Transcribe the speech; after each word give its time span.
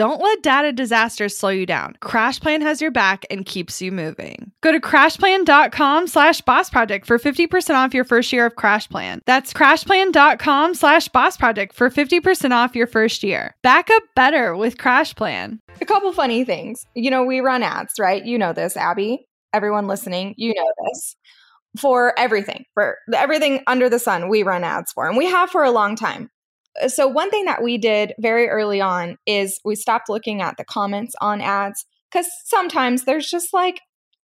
Don't 0.00 0.22
let 0.22 0.42
data 0.42 0.72
disasters 0.72 1.36
slow 1.36 1.50
you 1.50 1.66
down. 1.66 1.94
CrashPlan 2.00 2.62
has 2.62 2.80
your 2.80 2.90
back 2.90 3.26
and 3.30 3.44
keeps 3.44 3.82
you 3.82 3.92
moving. 3.92 4.50
Go 4.62 4.72
to 4.72 4.80
crashplan.com 4.80 6.06
slash 6.06 6.40
boss 6.40 6.70
project 6.70 7.04
for 7.04 7.18
50% 7.18 7.74
off 7.74 7.92
your 7.92 8.04
first 8.04 8.32
year 8.32 8.46
of 8.46 8.54
CrashPlan. 8.54 9.20
That's 9.26 9.52
crashplan.com 9.52 10.74
slash 10.74 11.08
boss 11.08 11.36
project 11.36 11.74
for 11.74 11.90
50% 11.90 12.50
off 12.52 12.74
your 12.74 12.86
first 12.86 13.22
year. 13.22 13.54
Back 13.62 13.90
up 13.90 14.02
better 14.16 14.56
with 14.56 14.78
CrashPlan. 14.78 15.58
A 15.82 15.84
couple 15.84 16.10
funny 16.14 16.46
things. 16.46 16.86
You 16.94 17.10
know, 17.10 17.22
we 17.22 17.40
run 17.40 17.62
ads, 17.62 17.98
right? 17.98 18.24
You 18.24 18.38
know 18.38 18.54
this, 18.54 18.78
Abby. 18.78 19.26
Everyone 19.52 19.86
listening, 19.86 20.32
you 20.38 20.54
know 20.54 20.72
this. 20.86 21.14
For 21.78 22.18
everything, 22.18 22.64
for 22.72 22.96
everything 23.14 23.60
under 23.66 23.90
the 23.90 23.98
sun, 23.98 24.30
we 24.30 24.44
run 24.44 24.64
ads 24.64 24.92
for, 24.92 25.06
and 25.06 25.18
we 25.18 25.26
have 25.26 25.50
for 25.50 25.62
a 25.62 25.70
long 25.70 25.94
time 25.94 26.30
Uh, 26.80 26.88
so 26.88 27.06
one 27.06 27.30
thing 27.30 27.44
that 27.44 27.62
we 27.62 27.78
did 27.78 28.14
very 28.18 28.48
early 28.48 28.80
on 28.80 29.16
is 29.26 29.60
we 29.64 29.74
stopped 29.74 30.08
looking 30.08 30.40
at 30.40 30.56
the 30.56 30.64
comments 30.64 31.14
on 31.20 31.40
ads 31.40 31.84
because 32.10 32.28
sometimes 32.44 33.04
there's 33.04 33.30
just 33.30 33.52
like 33.52 33.80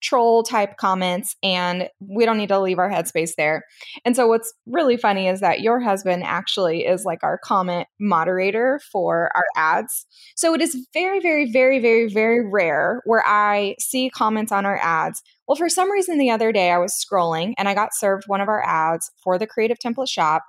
troll 0.00 0.42
type 0.42 0.76
comments 0.76 1.34
and 1.42 1.88
we 2.00 2.24
don't 2.24 2.38
need 2.38 2.48
to 2.48 2.60
leave 2.60 2.78
our 2.78 2.90
headspace 2.90 3.32
there. 3.36 3.64
And 4.04 4.14
so 4.14 4.26
what's 4.26 4.52
really 4.66 4.96
funny 4.96 5.28
is 5.28 5.40
that 5.40 5.60
your 5.60 5.80
husband 5.80 6.22
actually 6.24 6.86
is 6.86 7.04
like 7.04 7.22
our 7.22 7.38
comment 7.38 7.88
moderator 7.98 8.80
for 8.92 9.30
our 9.34 9.46
ads. 9.56 10.06
So 10.36 10.54
it 10.54 10.60
is 10.60 10.86
very 10.92 11.20
very 11.20 11.50
very 11.50 11.80
very 11.80 12.08
very 12.12 12.48
rare 12.48 13.02
where 13.04 13.26
I 13.26 13.74
see 13.80 14.10
comments 14.10 14.52
on 14.52 14.66
our 14.66 14.78
ads. 14.78 15.22
Well, 15.46 15.56
for 15.56 15.68
some 15.68 15.90
reason 15.90 16.18
the 16.18 16.30
other 16.30 16.52
day 16.52 16.70
I 16.70 16.78
was 16.78 16.94
scrolling 16.94 17.54
and 17.58 17.68
I 17.68 17.74
got 17.74 17.94
served 17.94 18.24
one 18.26 18.40
of 18.40 18.48
our 18.48 18.62
ads 18.64 19.10
for 19.22 19.38
the 19.38 19.46
Creative 19.46 19.78
Template 19.78 20.08
Shop 20.08 20.44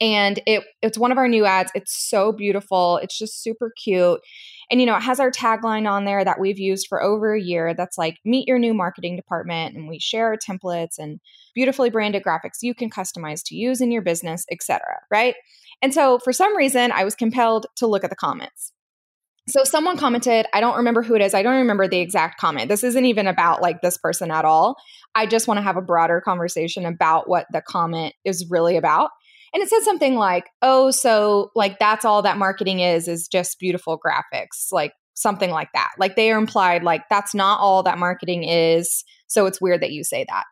and 0.00 0.40
it 0.46 0.64
it's 0.82 0.98
one 0.98 1.12
of 1.12 1.18
our 1.18 1.28
new 1.28 1.44
ads. 1.44 1.70
It's 1.74 1.94
so 1.94 2.32
beautiful. 2.32 2.98
It's 2.98 3.16
just 3.16 3.42
super 3.42 3.72
cute. 3.76 4.20
And 4.70 4.80
you 4.80 4.86
know 4.86 4.96
it 4.96 5.02
has 5.02 5.20
our 5.20 5.30
tagline 5.30 5.90
on 5.90 6.04
there 6.04 6.24
that 6.24 6.40
we've 6.40 6.58
used 6.58 6.86
for 6.88 7.02
over 7.02 7.34
a 7.34 7.40
year 7.40 7.74
that's 7.74 7.98
like 7.98 8.18
meet 8.24 8.48
your 8.48 8.58
new 8.58 8.72
marketing 8.72 9.16
department 9.16 9.76
and 9.76 9.88
we 9.88 9.98
share 9.98 10.26
our 10.26 10.36
templates 10.36 10.98
and 10.98 11.20
beautifully 11.54 11.90
branded 11.90 12.22
graphics 12.22 12.62
you 12.62 12.74
can 12.74 12.88
customize 12.88 13.42
to 13.44 13.56
use 13.56 13.80
in 13.80 13.90
your 13.90 14.02
business 14.02 14.44
etc 14.50 14.80
right? 15.10 15.34
And 15.82 15.92
so 15.92 16.18
for 16.20 16.32
some 16.32 16.56
reason 16.56 16.92
i 16.92 17.04
was 17.04 17.14
compelled 17.14 17.66
to 17.76 17.86
look 17.86 18.04
at 18.04 18.10
the 18.10 18.16
comments. 18.16 18.72
So 19.48 19.64
someone 19.64 19.96
commented 19.96 20.46
i 20.54 20.60
don't 20.60 20.76
remember 20.76 21.02
who 21.02 21.16
it 21.16 21.20
is 21.20 21.34
i 21.34 21.42
don't 21.42 21.56
remember 21.56 21.88
the 21.88 21.98
exact 21.98 22.40
comment. 22.40 22.68
This 22.68 22.84
isn't 22.84 23.04
even 23.04 23.26
about 23.26 23.60
like 23.60 23.82
this 23.82 23.98
person 23.98 24.30
at 24.30 24.44
all. 24.44 24.76
I 25.16 25.26
just 25.26 25.48
want 25.48 25.58
to 25.58 25.62
have 25.62 25.76
a 25.76 25.82
broader 25.82 26.20
conversation 26.20 26.86
about 26.86 27.28
what 27.28 27.46
the 27.52 27.60
comment 27.60 28.14
is 28.24 28.48
really 28.48 28.76
about 28.76 29.10
and 29.52 29.62
it 29.62 29.68
said 29.68 29.82
something 29.82 30.16
like, 30.16 30.48
oh, 30.62 30.90
so 30.90 31.50
like 31.54 31.78
that's 31.78 32.04
all 32.04 32.22
that 32.22 32.38
marketing 32.38 32.80
is, 32.80 33.08
is 33.08 33.28
just 33.28 33.58
beautiful 33.58 33.98
graphics, 33.98 34.70
like 34.70 34.92
something 35.14 35.50
like 35.50 35.68
that. 35.74 35.90
Like 35.98 36.16
they 36.16 36.30
are 36.30 36.38
implied, 36.38 36.82
like 36.82 37.02
that's 37.10 37.34
not 37.34 37.60
all 37.60 37.82
that 37.82 37.98
marketing 37.98 38.44
is. 38.44 39.04
So 39.26 39.46
it's 39.46 39.60
weird 39.60 39.82
that 39.82 39.92
you 39.92 40.04
say 40.04 40.24
that. 40.28 40.44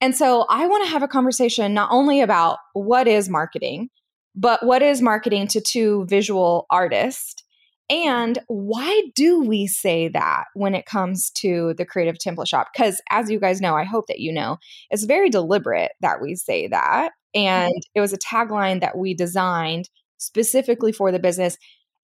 And 0.00 0.14
so 0.14 0.46
I 0.48 0.66
want 0.66 0.84
to 0.84 0.90
have 0.90 1.02
a 1.02 1.08
conversation 1.08 1.74
not 1.74 1.90
only 1.90 2.20
about 2.20 2.58
what 2.72 3.08
is 3.08 3.28
marketing, 3.28 3.88
but 4.34 4.64
what 4.64 4.82
is 4.82 5.00
marketing 5.00 5.46
to 5.48 5.60
two 5.60 6.06
visual 6.08 6.66
artists 6.70 7.43
and 7.90 8.38
why 8.46 9.02
do 9.14 9.40
we 9.40 9.66
say 9.66 10.08
that 10.08 10.44
when 10.54 10.74
it 10.74 10.86
comes 10.86 11.30
to 11.36 11.74
the 11.76 11.84
creative 11.84 12.16
template 12.16 12.48
shop? 12.48 12.68
Because 12.72 13.00
as 13.10 13.30
you 13.30 13.38
guys 13.38 13.60
know, 13.60 13.74
I 13.74 13.84
hope 13.84 14.06
that 14.08 14.20
you 14.20 14.32
know, 14.32 14.56
it's 14.90 15.04
very 15.04 15.28
deliberate 15.28 15.92
that 16.00 16.22
we 16.22 16.34
say 16.34 16.66
that. 16.68 17.12
And 17.34 17.70
mm-hmm. 17.72 17.90
it 17.94 18.00
was 18.00 18.12
a 18.12 18.18
tagline 18.18 18.80
that 18.80 18.96
we 18.96 19.14
designed 19.14 19.90
specifically 20.16 20.92
for 20.92 21.12
the 21.12 21.18
business. 21.18 21.58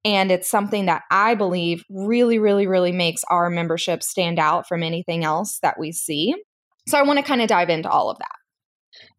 And 0.05 0.31
it's 0.31 0.51
something 0.51 0.87
that 0.87 1.03
I 1.11 1.35
believe 1.35 1.85
really, 1.89 2.39
really, 2.39 2.67
really 2.67 2.93
makes 2.93 3.23
our 3.29 3.49
membership 3.49 4.03
stand 4.03 4.39
out 4.39 4.67
from 4.69 4.83
anything 4.83 5.25
else 5.25 5.59
that 5.63 5.79
we 5.79 5.93
see. 5.93 6.35
So 6.89 6.99
I 6.99 7.03
want 7.03 7.19
to 7.19 7.25
kind 7.25 7.41
of 7.41 7.49
dive 7.49 7.71
into 7.71 7.89
all 7.89 8.11
of 8.11 8.19
that. 8.19 8.35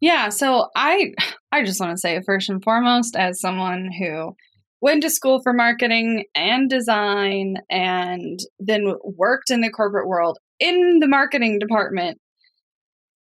Yeah, 0.00 0.28
so 0.28 0.68
I 0.76 1.12
I 1.52 1.64
just 1.64 1.80
want 1.80 1.92
to 1.92 2.00
say 2.00 2.20
first 2.24 2.48
and 2.48 2.62
foremost 2.62 3.16
as 3.16 3.40
someone 3.40 3.90
who 3.98 4.34
went 4.82 5.02
to 5.02 5.08
school 5.10 5.40
for 5.42 5.52
marketing 5.54 6.24
and 6.34 6.68
design 6.68 7.56
and 7.70 8.40
then 8.58 8.92
worked 9.04 9.50
in 9.50 9.62
the 9.62 9.70
corporate 9.70 10.08
world 10.08 10.38
in 10.58 10.98
the 10.98 11.08
marketing 11.08 11.58
department 11.58 12.18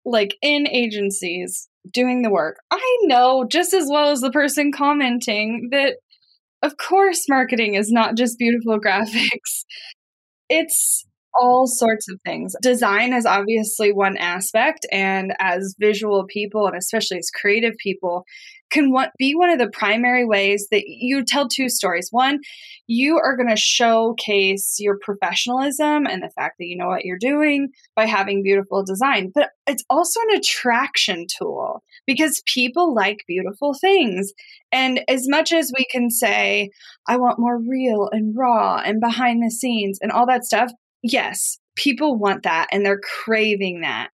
like 0.03 0.35
in 0.41 0.67
agencies 0.67 1.69
doing 1.93 2.23
the 2.23 2.31
work. 2.31 2.57
I 2.71 2.97
know 3.03 3.45
just 3.49 3.73
as 3.73 3.87
well 3.89 4.09
as 4.09 4.21
the 4.21 4.31
person 4.31 4.71
commenting 4.71 5.69
that, 5.71 5.97
of 6.63 6.77
course, 6.77 7.25
marketing 7.29 7.75
is 7.75 7.91
not 7.91 8.15
just 8.17 8.39
beautiful 8.39 8.79
graphics, 8.85 9.63
it's 10.49 11.05
all 11.33 11.65
sorts 11.65 12.09
of 12.11 12.19
things. 12.25 12.55
Design 12.61 13.13
is 13.13 13.25
obviously 13.25 13.93
one 13.93 14.17
aspect, 14.17 14.85
and 14.91 15.33
as 15.39 15.75
visual 15.79 16.25
people, 16.27 16.67
and 16.67 16.75
especially 16.75 17.19
as 17.19 17.29
creative 17.29 17.75
people, 17.77 18.25
can 18.71 18.91
be 19.17 19.35
one 19.35 19.49
of 19.49 19.59
the 19.59 19.69
primary 19.69 20.25
ways 20.25 20.67
that 20.71 20.83
you 20.87 21.23
tell 21.23 21.47
two 21.47 21.69
stories. 21.69 22.07
One, 22.11 22.39
you 22.87 23.17
are 23.17 23.35
going 23.35 23.49
to 23.49 23.55
showcase 23.55 24.77
your 24.79 24.97
professionalism 25.01 26.07
and 26.07 26.23
the 26.23 26.31
fact 26.35 26.55
that 26.57 26.65
you 26.65 26.77
know 26.77 26.87
what 26.87 27.05
you're 27.05 27.17
doing 27.17 27.69
by 27.95 28.05
having 28.05 28.43
beautiful 28.43 28.83
design, 28.83 29.31
but 29.33 29.51
it's 29.67 29.83
also 29.89 30.19
an 30.29 30.37
attraction 30.37 31.27
tool 31.37 31.83
because 32.07 32.41
people 32.45 32.95
like 32.95 33.23
beautiful 33.27 33.73
things. 33.73 34.33
And 34.71 35.01
as 35.07 35.27
much 35.27 35.51
as 35.51 35.71
we 35.77 35.85
can 35.91 36.09
say, 36.09 36.71
I 37.07 37.17
want 37.17 37.39
more 37.39 37.59
real 37.59 38.09
and 38.11 38.35
raw 38.35 38.81
and 38.83 38.99
behind 38.99 39.43
the 39.43 39.51
scenes 39.51 39.99
and 40.01 40.11
all 40.11 40.25
that 40.27 40.45
stuff, 40.45 40.71
yes, 41.03 41.59
people 41.75 42.17
want 42.17 42.43
that 42.43 42.67
and 42.71 42.85
they're 42.85 42.99
craving 42.99 43.81
that 43.81 44.09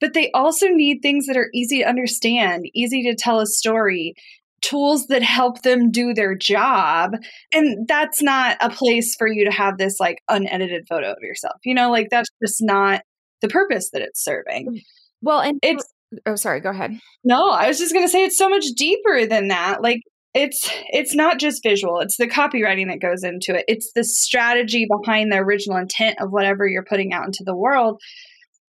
but 0.00 0.14
they 0.14 0.30
also 0.32 0.68
need 0.68 1.00
things 1.00 1.26
that 1.26 1.36
are 1.36 1.50
easy 1.54 1.80
to 1.80 1.88
understand, 1.88 2.66
easy 2.74 3.02
to 3.04 3.14
tell 3.14 3.40
a 3.40 3.46
story, 3.46 4.14
tools 4.60 5.06
that 5.06 5.22
help 5.22 5.62
them 5.62 5.90
do 5.90 6.14
their 6.14 6.34
job. 6.34 7.12
And 7.52 7.86
that's 7.86 8.22
not 8.22 8.56
a 8.60 8.70
place 8.70 9.14
for 9.16 9.28
you 9.28 9.44
to 9.44 9.52
have 9.52 9.78
this 9.78 9.98
like 10.00 10.22
unedited 10.28 10.86
photo 10.88 11.12
of 11.12 11.18
yourself. 11.22 11.56
You 11.64 11.74
know, 11.74 11.90
like 11.90 12.08
that's 12.10 12.30
just 12.42 12.58
not 12.60 13.02
the 13.40 13.48
purpose 13.48 13.90
that 13.90 14.02
it's 14.02 14.22
serving. 14.22 14.66
Mm. 14.66 14.82
Well, 15.22 15.40
and 15.40 15.58
it's 15.62 15.84
oh 16.26 16.36
sorry, 16.36 16.60
go 16.60 16.70
ahead. 16.70 16.98
No, 17.24 17.50
I 17.50 17.68
was 17.68 17.78
just 17.78 17.92
going 17.92 18.04
to 18.04 18.10
say 18.10 18.24
it's 18.24 18.38
so 18.38 18.48
much 18.48 18.66
deeper 18.76 19.26
than 19.26 19.48
that. 19.48 19.82
Like 19.82 20.00
it's 20.34 20.70
it's 20.90 21.14
not 21.14 21.38
just 21.38 21.62
visual 21.62 22.00
it's 22.00 22.18
the 22.18 22.28
copywriting 22.28 22.88
that 22.88 23.00
goes 23.00 23.24
into 23.24 23.56
it 23.56 23.64
it's 23.66 23.90
the 23.94 24.04
strategy 24.04 24.86
behind 24.86 25.32
the 25.32 25.38
original 25.38 25.78
intent 25.78 26.20
of 26.20 26.30
whatever 26.30 26.66
you're 26.66 26.84
putting 26.84 27.14
out 27.14 27.24
into 27.24 27.42
the 27.44 27.56
world 27.56 28.00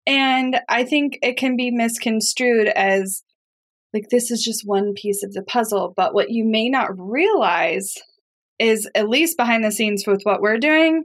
and 0.05 0.59
I 0.69 0.83
think 0.83 1.19
it 1.21 1.37
can 1.37 1.55
be 1.55 1.71
misconstrued 1.71 2.67
as 2.67 3.23
like 3.93 4.05
this 4.11 4.31
is 4.31 4.43
just 4.43 4.67
one 4.67 4.93
piece 4.93 5.23
of 5.23 5.33
the 5.33 5.43
puzzle. 5.43 5.93
But 5.95 6.13
what 6.13 6.29
you 6.29 6.45
may 6.45 6.69
not 6.69 6.89
realize 6.97 7.93
is, 8.59 8.89
at 8.93 9.09
least 9.09 9.37
behind 9.37 9.63
the 9.63 9.71
scenes 9.71 10.03
with 10.05 10.21
what 10.23 10.41
we're 10.41 10.59
doing, 10.59 11.03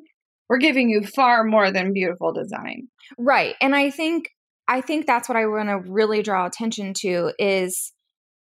we're 0.49 0.59
giving 0.59 0.91
you 0.91 1.03
far 1.03 1.45
more 1.45 1.71
than 1.71 1.93
beautiful 1.93 2.33
design. 2.33 2.89
Right. 3.19 3.55
And 3.61 3.75
I 3.75 3.91
think 3.91 4.29
I 4.67 4.81
think 4.81 5.07
that's 5.07 5.29
what 5.29 5.37
I 5.37 5.47
want 5.47 5.69
to 5.69 5.91
really 5.91 6.23
draw 6.23 6.47
attention 6.47 6.95
to 7.01 7.33
is 7.39 7.93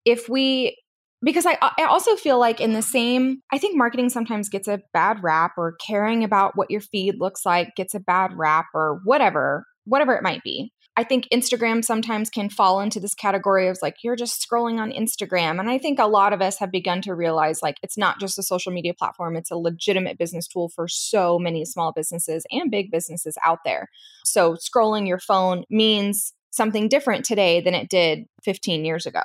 if 0.05 0.27
we 0.27 0.77
because 1.23 1.45
I 1.45 1.57
I 1.61 1.85
also 1.85 2.15
feel 2.15 2.39
like 2.39 2.59
in 2.59 2.73
the 2.73 2.81
same 2.81 3.41
I 3.51 3.57
think 3.57 3.77
marketing 3.77 4.09
sometimes 4.09 4.49
gets 4.49 4.67
a 4.67 4.81
bad 4.93 5.23
rap 5.23 5.51
or 5.57 5.75
caring 5.85 6.23
about 6.23 6.53
what 6.55 6.71
your 6.71 6.81
feed 6.81 7.15
looks 7.19 7.45
like 7.45 7.75
gets 7.75 7.93
a 7.93 7.99
bad 7.99 8.31
rap 8.35 8.65
or 8.73 8.99
whatever 9.03 9.65
whatever 9.85 10.13
it 10.15 10.23
might 10.23 10.43
be. 10.43 10.71
I 10.95 11.03
think 11.03 11.27
Instagram 11.33 11.83
sometimes 11.83 12.29
can 12.29 12.49
fall 12.49 12.79
into 12.79 12.99
this 12.99 13.15
category 13.15 13.67
of 13.67 13.79
like 13.81 13.95
you're 14.03 14.15
just 14.15 14.45
scrolling 14.47 14.79
on 14.79 14.91
Instagram. 14.91 15.59
And 15.59 15.67
I 15.69 15.79
think 15.79 15.97
a 15.97 16.05
lot 16.05 16.33
of 16.33 16.41
us 16.41 16.59
have 16.59 16.71
begun 16.71 17.01
to 17.01 17.15
realize 17.15 17.63
like 17.63 17.77
it's 17.81 17.97
not 17.97 18.19
just 18.19 18.37
a 18.37 18.43
social 18.43 18.71
media 18.71 18.93
platform, 18.93 19.35
it's 19.35 19.49
a 19.49 19.57
legitimate 19.57 20.19
business 20.19 20.47
tool 20.47 20.69
for 20.69 20.87
so 20.87 21.39
many 21.39 21.65
small 21.65 21.93
businesses 21.93 22.45
and 22.51 22.69
big 22.69 22.91
businesses 22.91 23.35
out 23.43 23.59
there. 23.65 23.89
So 24.23 24.55
scrolling 24.55 25.07
your 25.07 25.19
phone 25.19 25.63
means 25.69 26.33
something 26.51 26.89
different 26.89 27.25
today 27.25 27.59
than 27.59 27.73
it 27.73 27.89
did 27.89 28.25
15 28.43 28.85
years 28.85 29.07
ago. 29.07 29.21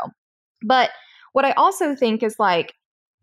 But 0.64 0.90
what 1.34 1.44
I 1.44 1.52
also 1.52 1.94
think 1.94 2.22
is 2.22 2.36
like 2.38 2.72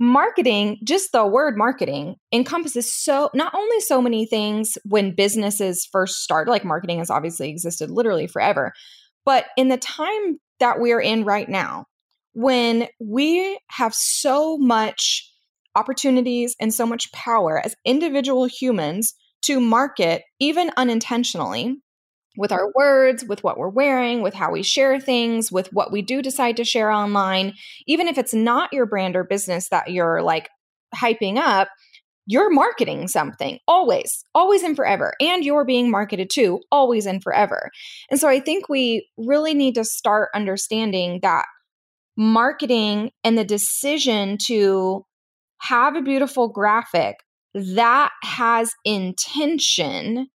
marketing, 0.00 0.78
just 0.82 1.12
the 1.12 1.26
word 1.26 1.56
marketing 1.56 2.16
encompasses 2.32 2.92
so 2.92 3.30
not 3.34 3.54
only 3.54 3.80
so 3.80 4.00
many 4.00 4.24
things 4.24 4.78
when 4.84 5.14
businesses 5.14 5.86
first 5.92 6.22
started, 6.22 6.50
like 6.50 6.64
marketing 6.64 6.98
has 6.98 7.10
obviously 7.10 7.50
existed 7.50 7.90
literally 7.90 8.26
forever, 8.26 8.72
but 9.26 9.46
in 9.56 9.68
the 9.68 9.76
time 9.76 10.40
that 10.58 10.80
we're 10.80 11.00
in 11.00 11.24
right 11.24 11.48
now, 11.48 11.84
when 12.32 12.88
we 12.98 13.58
have 13.68 13.94
so 13.94 14.56
much 14.56 15.30
opportunities 15.74 16.56
and 16.58 16.72
so 16.72 16.86
much 16.86 17.12
power 17.12 17.60
as 17.62 17.76
individual 17.84 18.46
humans 18.46 19.14
to 19.42 19.60
market, 19.60 20.22
even 20.38 20.70
unintentionally, 20.76 21.76
with 22.36 22.52
our 22.52 22.70
words, 22.74 23.24
with 23.24 23.42
what 23.42 23.58
we're 23.58 23.68
wearing, 23.68 24.22
with 24.22 24.34
how 24.34 24.52
we 24.52 24.62
share 24.62 25.00
things, 25.00 25.50
with 25.50 25.68
what 25.72 25.92
we 25.92 26.02
do 26.02 26.22
decide 26.22 26.56
to 26.56 26.64
share 26.64 26.90
online, 26.90 27.54
even 27.86 28.08
if 28.08 28.18
it's 28.18 28.34
not 28.34 28.72
your 28.72 28.86
brand 28.86 29.16
or 29.16 29.24
business 29.24 29.68
that 29.68 29.90
you're 29.90 30.22
like 30.22 30.48
hyping 30.94 31.38
up, 31.38 31.68
you're 32.26 32.50
marketing 32.50 33.08
something 33.08 33.58
always, 33.66 34.24
always 34.34 34.62
and 34.62 34.76
forever. 34.76 35.14
And 35.20 35.44
you're 35.44 35.64
being 35.64 35.90
marketed 35.90 36.30
to 36.34 36.60
always 36.70 37.06
and 37.06 37.22
forever. 37.22 37.70
And 38.10 38.20
so 38.20 38.28
I 38.28 38.38
think 38.38 38.68
we 38.68 39.08
really 39.18 39.54
need 39.54 39.74
to 39.74 39.84
start 39.84 40.28
understanding 40.34 41.18
that 41.22 41.46
marketing 42.16 43.10
and 43.24 43.36
the 43.36 43.44
decision 43.44 44.38
to 44.46 45.04
have 45.58 45.96
a 45.96 46.02
beautiful 46.02 46.48
graphic 46.48 47.16
that 47.54 48.12
has 48.22 48.72
intention 48.84 50.28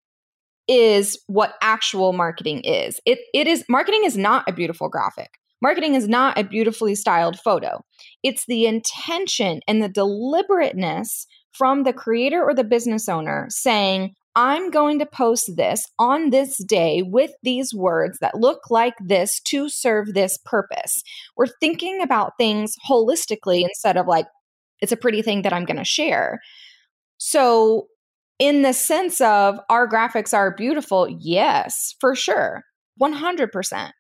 is 0.68 1.20
what 1.28 1.56
actual 1.62 2.14
marketing 2.14 2.62
is. 2.62 3.00
It 3.06 3.20
it 3.34 3.48
is 3.48 3.64
marketing 3.70 4.04
is 4.04 4.18
not 4.18 4.48
a 4.48 4.54
beautiful 4.54 4.90
graphic. 4.90 5.32
Marketing 5.62 5.96
is 5.96 6.08
not 6.08 6.38
a 6.38 6.44
beautifully 6.44 6.96
styled 6.96 7.40
photo. 7.40 7.84
It's 8.24 8.46
the 8.46 8.66
intention 8.66 9.62
and 9.68 9.82
the 9.82 9.90
deliberateness 9.90 11.28
from 11.54 11.84
the 11.84 11.94
creator 11.94 12.44
or 12.44 12.54
the 12.54 12.64
business 12.64 13.08
owner 13.08 13.48
saying, 13.50 14.14
I'm 14.36 14.70
going 14.70 15.00
to 15.00 15.06
post 15.06 15.52
this 15.56 15.88
on 15.98 16.30
this 16.30 16.62
day 16.66 17.02
with 17.02 17.32
these 17.42 17.74
words 17.74 18.20
that 18.20 18.36
look 18.36 18.70
like 18.70 18.96
this 19.00 19.40
to 19.48 19.70
serve 19.70 20.14
this 20.14 20.38
purpose. 20.44 21.02
We're 21.38 21.48
thinking 21.48 22.02
about 22.02 22.34
things 22.38 22.76
holistically 22.88 23.64
instead 23.64 23.96
of 23.96 24.08
like, 24.08 24.26
it's 24.82 24.92
a 24.92 24.98
pretty 24.98 25.22
thing 25.22 25.44
that 25.44 25.54
I'm 25.54 25.64
going 25.64 25.78
to 25.78 25.86
share. 25.86 26.42
So 27.18 27.88
in 28.40 28.62
the 28.62 28.74
sense 28.74 29.22
of 29.22 29.60
our 29.70 29.88
graphics 29.88 30.34
are 30.34 30.56
beautiful, 30.56 31.08
yes, 31.20 31.96
for 32.00 32.16
sure, 32.16 32.64
100%. 33.02 33.92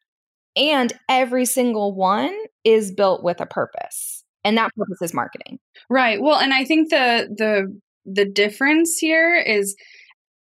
And 0.57 0.93
every 1.09 1.45
single 1.45 1.93
one 1.93 2.33
is 2.63 2.91
built 2.91 3.23
with 3.23 3.41
a 3.41 3.45
purpose. 3.45 4.23
And 4.43 4.57
that 4.57 4.71
purpose 4.75 5.01
is 5.01 5.13
marketing. 5.13 5.59
Right. 5.89 6.21
Well, 6.21 6.39
and 6.39 6.53
I 6.53 6.65
think 6.65 6.89
the 6.89 7.27
the 7.35 7.79
the 8.05 8.25
difference 8.25 8.97
here 8.97 9.35
is 9.35 9.75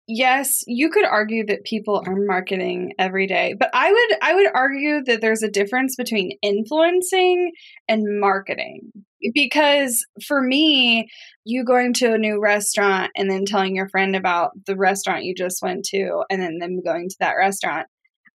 yes, 0.06 0.62
you 0.66 0.90
could 0.90 1.04
argue 1.04 1.46
that 1.46 1.64
people 1.64 2.02
are 2.06 2.16
marketing 2.16 2.92
every 2.98 3.26
day, 3.26 3.54
but 3.58 3.70
I 3.72 3.90
would 3.90 4.18
I 4.22 4.34
would 4.34 4.48
argue 4.54 5.02
that 5.04 5.20
there's 5.20 5.42
a 5.42 5.50
difference 5.50 5.96
between 5.96 6.38
influencing 6.42 7.52
and 7.88 8.20
marketing. 8.20 8.92
Because 9.32 10.04
for 10.26 10.42
me, 10.42 11.08
you 11.44 11.64
going 11.64 11.94
to 11.94 12.12
a 12.12 12.18
new 12.18 12.38
restaurant 12.38 13.10
and 13.16 13.30
then 13.30 13.46
telling 13.46 13.74
your 13.74 13.88
friend 13.88 14.14
about 14.14 14.50
the 14.66 14.76
restaurant 14.76 15.24
you 15.24 15.34
just 15.34 15.62
went 15.62 15.86
to 15.86 16.24
and 16.28 16.42
then 16.42 16.58
them 16.58 16.82
going 16.82 17.08
to 17.08 17.16
that 17.20 17.32
restaurant, 17.32 17.86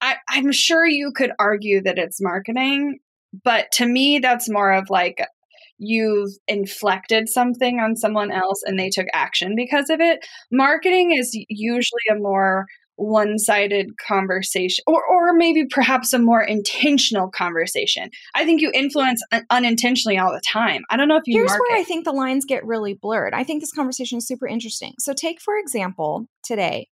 I, 0.02 0.18
I'm 0.30 0.52
sure 0.52 0.86
you 0.86 1.12
could 1.12 1.32
argue 1.40 1.82
that 1.82 1.98
it's 1.98 2.22
marketing, 2.22 3.00
but 3.44 3.72
to 3.74 3.88
me 3.88 4.20
that's 4.20 4.48
more 4.48 4.72
of 4.72 4.92
like 4.92 5.26
you've 5.78 6.32
inflected 6.48 7.30
something 7.30 7.80
on 7.80 7.96
someone 7.96 8.32
else 8.32 8.62
and 8.66 8.80
they 8.80 8.90
took 8.90 9.08
action 9.14 9.54
because 9.56 9.90
of 9.90 10.00
it. 10.00 10.26
Marketing 10.52 11.12
is 11.16 11.32
usually 11.50 12.02
a 12.12 12.16
more 12.16 12.66
one 12.98 13.38
sided 13.38 13.98
conversation, 13.98 14.84
or, 14.88 15.04
or 15.06 15.34
maybe 15.34 15.66
perhaps 15.66 16.14
a 16.14 16.20
more 16.20 16.42
intentional 16.42 17.30
conversation. 17.30 18.10
I 18.34 18.46
think 18.46 18.62
you 18.62 18.72
influence 18.74 19.22
un- 19.32 19.46
unintentionally 19.50 20.18
all 20.18 20.32
the 20.32 20.42
time. 20.42 20.84
I 20.90 20.98
don't 20.98 21.08
know 21.08 21.18
if 21.18 21.24
you 21.26 21.40
Here's 21.40 21.50
market. 21.50 21.64
where 21.70 21.78
I 21.78 21.84
think 21.84 22.06
the 22.06 22.14
lines 22.14 22.46
get 22.46 22.66
really 22.66 22.94
blurred. 22.94 23.34
I 23.34 23.44
think 23.44 23.62
this 23.62 23.74
conversation 23.74 24.20
is 24.20 24.28
super 24.28 24.48
interesting. 24.48 24.94
So, 25.00 25.14
take 25.14 25.42
for 25.42 25.58
example, 25.58 26.28
today, 26.44 26.88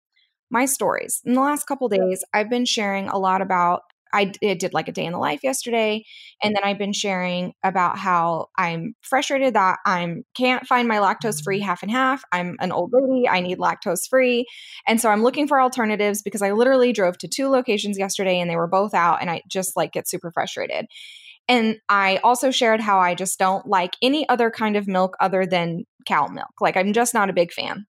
my 0.49 0.65
stories. 0.65 1.21
In 1.25 1.33
the 1.33 1.41
last 1.41 1.65
couple 1.65 1.89
days, 1.89 2.23
I've 2.33 2.49
been 2.49 2.65
sharing 2.65 3.09
a 3.09 3.17
lot 3.17 3.41
about 3.41 3.81
I 4.13 4.25
did 4.25 4.73
like 4.73 4.87
a 4.87 4.91
day 4.91 5.05
in 5.05 5.13
the 5.13 5.19
life 5.19 5.43
yesterday, 5.43 6.03
and 6.41 6.51
mm. 6.51 6.55
then 6.55 6.63
I've 6.63 6.77
been 6.77 6.93
sharing 6.93 7.53
about 7.63 7.97
how 7.97 8.47
I'm 8.57 8.95
frustrated 9.01 9.53
that 9.53 9.79
I'm 9.85 10.23
can't 10.35 10.65
find 10.65 10.87
my 10.87 10.97
lactose 10.97 11.43
free 11.43 11.61
mm. 11.61 11.65
half 11.65 11.83
and 11.83 11.91
half. 11.91 12.23
I'm 12.31 12.55
an 12.59 12.71
old 12.71 12.91
lady, 12.93 13.27
I 13.27 13.39
need 13.41 13.59
lactose 13.59 14.07
free, 14.09 14.45
and 14.87 14.99
so 14.99 15.09
I'm 15.09 15.23
looking 15.23 15.47
for 15.47 15.61
alternatives 15.61 16.21
because 16.21 16.41
I 16.41 16.51
literally 16.51 16.93
drove 16.93 17.17
to 17.19 17.27
two 17.27 17.49
locations 17.49 17.97
yesterday 17.97 18.39
and 18.39 18.49
they 18.49 18.55
were 18.57 18.67
both 18.67 18.93
out, 18.93 19.21
and 19.21 19.29
I 19.29 19.41
just 19.49 19.75
like 19.75 19.91
get 19.91 20.07
super 20.09 20.31
frustrated. 20.31 20.85
And 21.47 21.77
I 21.89 22.17
also 22.17 22.51
shared 22.51 22.79
how 22.79 22.99
I 22.99 23.15
just 23.15 23.39
don't 23.39 23.65
like 23.65 23.95
any 24.03 24.29
other 24.29 24.51
kind 24.51 24.77
of 24.77 24.87
milk 24.87 25.15
other 25.19 25.47
than 25.47 25.85
cow 26.05 26.27
milk. 26.27 26.51
Like 26.61 26.77
I'm 26.77 26.93
just 26.93 27.15
not 27.15 27.31
a 27.31 27.33
big 27.33 27.51
fan. 27.51 27.87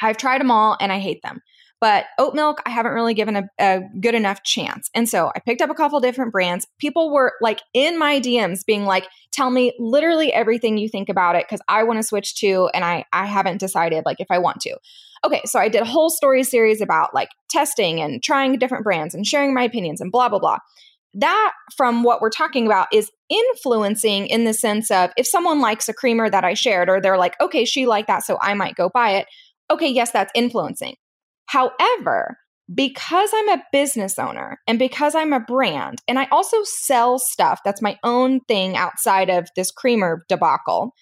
I've 0.00 0.18
tried 0.18 0.40
them 0.40 0.50
all 0.50 0.76
and 0.80 0.92
I 0.92 0.98
hate 0.98 1.22
them. 1.22 1.40
But 1.82 2.04
oat 2.16 2.36
milk, 2.36 2.62
I 2.64 2.70
haven't 2.70 2.92
really 2.92 3.12
given 3.12 3.34
a, 3.34 3.42
a, 3.58 3.80
good 4.00 4.14
enough 4.14 4.44
chance. 4.44 4.88
And 4.94 5.08
so 5.08 5.32
I 5.34 5.40
picked 5.40 5.60
up 5.60 5.68
a 5.68 5.74
couple 5.74 5.98
different 5.98 6.30
brands. 6.30 6.64
People 6.78 7.12
were 7.12 7.32
like 7.40 7.60
in 7.74 7.98
my 7.98 8.20
DMs 8.20 8.64
being 8.64 8.84
like, 8.84 9.08
tell 9.32 9.50
me 9.50 9.72
literally 9.80 10.32
everything 10.32 10.78
you 10.78 10.88
think 10.88 11.08
about 11.08 11.34
it 11.34 11.44
because 11.44 11.60
I 11.66 11.82
want 11.82 11.98
to 11.98 12.04
switch 12.04 12.36
to 12.36 12.70
and 12.72 12.84
I, 12.84 13.04
I 13.12 13.26
haven't 13.26 13.58
decided 13.58 14.04
like 14.06 14.20
if 14.20 14.28
I 14.30 14.38
want 14.38 14.60
to. 14.60 14.76
Okay, 15.24 15.40
so 15.44 15.58
I 15.58 15.68
did 15.68 15.82
a 15.82 15.84
whole 15.84 16.08
story 16.08 16.44
series 16.44 16.80
about 16.80 17.16
like 17.16 17.30
testing 17.50 18.00
and 18.00 18.22
trying 18.22 18.56
different 18.60 18.84
brands 18.84 19.12
and 19.12 19.26
sharing 19.26 19.52
my 19.52 19.64
opinions 19.64 20.00
and 20.00 20.12
blah, 20.12 20.28
blah, 20.28 20.38
blah. 20.38 20.58
That, 21.14 21.52
from 21.76 22.04
what 22.04 22.20
we're 22.20 22.30
talking 22.30 22.64
about, 22.64 22.86
is 22.92 23.10
influencing 23.28 24.28
in 24.28 24.44
the 24.44 24.54
sense 24.54 24.92
of 24.92 25.10
if 25.16 25.26
someone 25.26 25.60
likes 25.60 25.88
a 25.88 25.92
creamer 25.92 26.30
that 26.30 26.44
I 26.44 26.54
shared, 26.54 26.88
or 26.88 27.00
they're 27.00 27.18
like, 27.18 27.34
okay, 27.40 27.64
she 27.64 27.86
liked 27.86 28.06
that, 28.06 28.22
so 28.24 28.38
I 28.40 28.54
might 28.54 28.76
go 28.76 28.88
buy 28.88 29.16
it. 29.16 29.26
Okay, 29.68 29.88
yes, 29.88 30.12
that's 30.12 30.32
influencing. 30.34 30.94
However, 31.46 32.36
because 32.74 33.30
I'm 33.34 33.48
a 33.50 33.62
business 33.72 34.18
owner 34.18 34.58
and 34.66 34.78
because 34.78 35.14
I'm 35.14 35.32
a 35.32 35.40
brand, 35.40 36.00
and 36.08 36.18
I 36.18 36.26
also 36.30 36.58
sell 36.64 37.18
stuff 37.18 37.60
that's 37.64 37.82
my 37.82 37.98
own 38.02 38.40
thing 38.40 38.76
outside 38.76 39.28
of 39.30 39.48
this 39.56 39.70
creamer 39.70 40.24
debacle, 40.28 40.94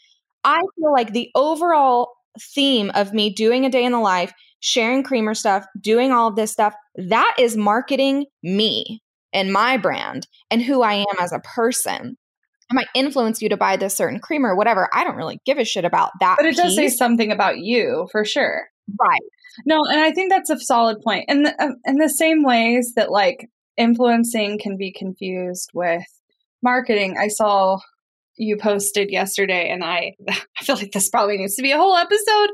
I 0.44 0.61
feel 0.76 0.92
like 0.92 1.12
the 1.12 1.30
overall 1.35 2.12
theme 2.54 2.90
of 2.94 3.12
me 3.12 3.30
doing 3.30 3.64
a 3.64 3.70
day 3.70 3.85
in 3.85 3.92
the 3.92 4.00
life, 4.00 4.32
sharing 4.61 5.02
creamer 5.02 5.35
stuff, 5.35 5.64
doing 5.80 6.12
all 6.12 6.28
of 6.28 6.37
this 6.37 6.52
stuff, 6.52 6.75
that 6.97 7.37
is 7.38 7.56
marketing 7.56 8.26
me 8.42 9.02
and 9.32 9.52
my 9.52 9.76
brand 9.76 10.26
and 10.50 10.62
who 10.62 10.82
I 10.82 10.94
am 10.94 11.16
as 11.20 11.32
a 11.32 11.40
person. 11.40 12.16
I 12.70 12.75
might 12.75 12.88
influence 12.94 13.42
you 13.42 13.49
to 13.49 13.56
buy 13.56 13.76
this 13.76 13.97
certain 13.97 14.20
creamer, 14.20 14.54
whatever. 14.54 14.88
I 14.94 15.02
don't 15.02 15.16
really 15.16 15.40
give 15.44 15.59
a 15.59 15.64
shit 15.64 15.85
about 15.85 16.12
that. 16.20 16.37
But 16.38 16.47
it 16.47 16.56
does 16.56 16.76
say 16.76 16.88
something 16.88 17.32
about 17.32 17.59
you 17.59 18.09
for 18.12 18.25
sure. 18.25 18.68
Right. 18.99 19.20
No, 19.66 19.80
and 19.90 20.00
I 20.00 20.12
think 20.12 20.30
that's 20.30 20.50
a 20.50 20.59
solid 20.59 21.00
point. 21.02 21.26
And 21.28 21.47
in, 21.47 21.54
um, 21.59 21.76
in 21.85 21.97
the 21.97 22.09
same 22.09 22.42
ways 22.42 22.92
that 22.97 23.11
like 23.11 23.49
influencing 23.76 24.59
can 24.59 24.76
be 24.76 24.92
confused 24.92 25.71
with 25.75 26.04
marketing, 26.62 27.16
I 27.19 27.28
saw 27.28 27.78
you 28.37 28.57
posted 28.57 29.11
yesterday 29.11 29.69
and 29.69 29.85
I 29.85 30.14
I 30.28 30.64
feel 30.64 30.76
like 30.76 30.92
this 30.92 31.09
probably 31.11 31.37
needs 31.37 31.57
to 31.57 31.62
be 31.62 31.73
a 31.73 31.76
whole 31.76 31.97
episode 31.97 32.50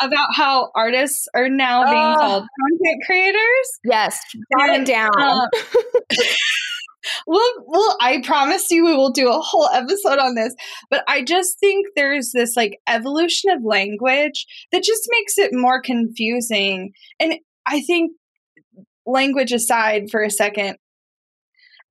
about 0.00 0.28
how 0.34 0.70
artists 0.74 1.26
are 1.34 1.48
now 1.48 1.84
being 1.84 2.16
called 2.16 2.46
content 2.60 3.02
creators. 3.06 3.80
Yes, 3.84 4.20
got 4.58 4.80
it 4.80 4.86
down. 4.86 5.10
Uh, 5.18 5.46
well, 7.26 7.50
well, 7.66 7.96
I 8.00 8.22
promise 8.24 8.70
you 8.70 8.84
we 8.84 8.96
will 8.96 9.10
do 9.10 9.28
a 9.30 9.40
whole 9.40 9.68
episode 9.72 10.18
on 10.18 10.34
this. 10.34 10.54
But 10.90 11.04
I 11.08 11.22
just 11.22 11.58
think 11.58 11.86
there's 11.96 12.32
this 12.32 12.56
like 12.56 12.78
evolution 12.88 13.50
of 13.50 13.64
language 13.64 14.46
that 14.72 14.82
just 14.82 15.08
makes 15.10 15.38
it 15.38 15.50
more 15.52 15.80
confusing. 15.80 16.92
And 17.18 17.36
I 17.66 17.80
think 17.82 18.12
language 19.06 19.52
aside 19.52 20.10
for 20.10 20.22
a 20.22 20.30
second, 20.30 20.76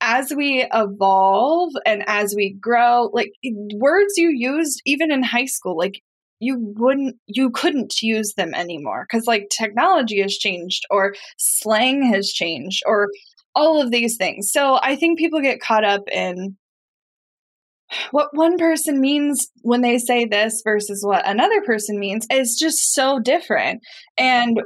as 0.02 0.34
we 0.34 0.66
evolve 0.74 1.74
and 1.86 2.04
as 2.08 2.34
we 2.36 2.56
grow, 2.60 3.10
like 3.14 3.32
words 3.74 4.14
you 4.16 4.30
used 4.30 4.82
even 4.86 5.12
in 5.12 5.24
high 5.24 5.46
school, 5.46 5.78
like 5.78 6.02
you 6.40 6.58
wouldn't 6.78 7.18
you 7.28 7.50
couldn't 7.50 8.02
use 8.02 8.34
them 8.36 8.54
anymore 8.54 9.06
because 9.10 9.28
like 9.28 9.50
technology 9.50 10.22
has 10.22 10.38
changed 10.38 10.86
or 10.90 11.14
slang 11.38 12.02
has 12.14 12.32
changed 12.32 12.82
or 12.86 13.10
all 13.60 13.82
of 13.82 13.92
these 13.92 14.18
things. 14.18 14.52
So 14.52 14.80
i 14.82 14.96
think 14.96 15.20
people 15.20 15.42
get 15.42 15.62
caught 15.62 15.84
up 15.84 16.04
in 16.12 16.58
what 18.12 18.30
one 18.34 18.58
person 18.58 19.02
means 19.02 19.50
when 19.62 19.82
they 19.82 19.98
say 19.98 20.26
this 20.26 20.62
versus 20.64 21.04
what 21.04 21.28
another 21.28 21.62
person 21.62 22.00
means 22.00 22.28
is 22.32 22.56
just 22.60 22.94
so 22.94 23.20
different. 23.20 23.82
And 24.18 24.60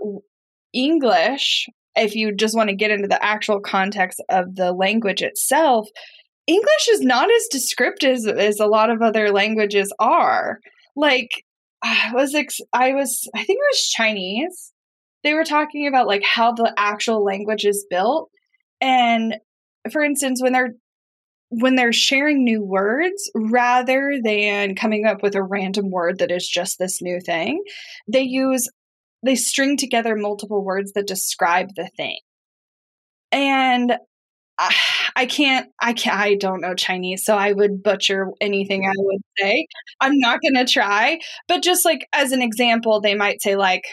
english 0.74 1.68
if 1.96 2.16
you 2.16 2.34
just 2.34 2.56
want 2.56 2.70
to 2.70 2.76
get 2.76 2.90
into 2.90 3.08
the 3.08 3.24
actual 3.24 3.60
context 3.60 4.20
of 4.30 4.56
the 4.56 4.72
language 4.72 5.22
itself 5.22 5.88
english 6.48 6.88
is 6.90 7.02
not 7.02 7.30
as 7.32 7.48
descriptive 7.52 8.16
as, 8.16 8.26
as 8.26 8.60
a 8.60 8.66
lot 8.66 8.90
of 8.90 9.02
other 9.02 9.32
languages 9.32 9.94
are. 10.00 10.60
Like 10.96 11.30
I 11.84 12.12
was 12.14 12.34
ex- 12.36 12.60
I 12.72 12.94
was 12.94 13.30
I 13.36 13.44
think 13.44 13.58
it 13.58 13.72
was 13.72 13.90
Chinese. 13.90 14.72
They 15.24 15.34
were 15.34 15.46
talking 15.46 15.88
about 15.88 16.08
like 16.08 16.24
how 16.24 16.52
the 16.52 16.74
actual 16.78 17.24
language 17.24 17.66
is 17.66 17.86
built 17.90 18.30
and 18.84 19.36
for 19.92 20.04
instance 20.04 20.42
when 20.42 20.54
they're 20.54 20.74
when 21.50 21.76
they're 21.76 21.94
sharing 21.94 22.44
new 22.44 22.64
words 22.64 23.30
rather 23.36 24.14
than 24.24 24.76
coming 24.76 25.06
up 25.06 25.22
with 25.22 25.36
a 25.36 25.44
random 25.44 25.92
word 25.92 26.18
that 26.20 26.32
is 26.32 26.48
just 26.48 26.80
this 26.80 27.02
new 27.02 27.20
thing, 27.20 27.64
they 28.08 28.22
use 28.22 28.68
they 29.24 29.36
string 29.36 29.78
together 29.78 30.16
multiple 30.16 30.64
words 30.64 30.94
that 30.94 31.08
describe 31.08 31.70
the 31.76 31.90
thing. 31.96 32.18
And 33.32 33.92
uh, 34.60 34.72
I 35.16 35.26
can't, 35.26 35.70
I 35.82 35.94
can't, 35.94 36.20
I 36.20 36.36
don't 36.36 36.62
know 36.62 36.76
Chinese, 36.76 37.24
so 37.24 37.36
I 37.38 37.54
would 37.54 37.82
butcher 37.82 38.28
anything 38.42 38.86
I 38.86 38.94
would 38.98 39.22
say. 39.40 39.66
I'm 40.02 40.20
not 40.20 40.40
going 40.42 40.66
to 40.66 40.72
try. 40.72 41.20
But 41.48 41.64
just 41.64 41.86
like 41.86 42.08
as 42.14 42.32
an 42.32 42.42
example, 42.42 43.00
they 43.00 43.16
might 43.16 43.42
say 43.42 43.56
like 43.56 43.86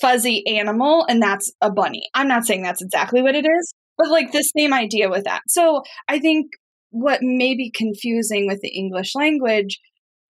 fuzzy 0.00 0.46
animal, 0.46 1.04
and 1.08 1.22
that's 1.22 1.52
a 1.60 1.70
bunny. 1.70 2.08
I'm 2.14 2.28
not 2.28 2.46
saying 2.46 2.62
that's 2.62 2.82
exactly 2.82 3.22
what 3.22 3.34
it 3.34 3.46
is, 3.46 3.74
but 3.98 4.08
like 4.08 4.32
the 4.32 4.42
same 4.56 4.72
idea 4.72 5.10
with 5.10 5.24
that. 5.24 5.42
So 5.48 5.82
I 6.08 6.18
think 6.18 6.52
what 6.90 7.20
may 7.22 7.54
be 7.54 7.70
confusing 7.70 8.46
with 8.46 8.60
the 8.62 8.70
English 8.70 9.14
language 9.14 9.78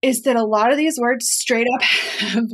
is 0.03 0.23
that 0.23 0.37
a 0.37 0.45
lot 0.45 0.73
of 0.73 0.79
these 0.79 0.99
words 0.99 1.29
straight 1.29 1.67
up 1.75 1.83
have 1.83 2.47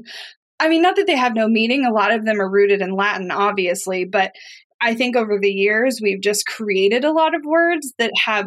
I 0.60 0.68
mean, 0.68 0.82
not 0.82 0.96
that 0.96 1.06
they 1.06 1.16
have 1.16 1.34
no 1.34 1.48
meaning. 1.48 1.84
A 1.84 1.92
lot 1.92 2.12
of 2.12 2.24
them 2.24 2.40
are 2.40 2.48
rooted 2.48 2.80
in 2.80 2.94
Latin, 2.94 3.30
obviously, 3.32 4.04
but 4.04 4.32
I 4.80 4.94
think 4.94 5.16
over 5.16 5.38
the 5.40 5.50
years, 5.50 5.98
we've 6.00 6.22
just 6.22 6.46
created 6.46 7.04
a 7.04 7.12
lot 7.12 7.34
of 7.34 7.44
words 7.44 7.92
that 7.98 8.12
have 8.24 8.46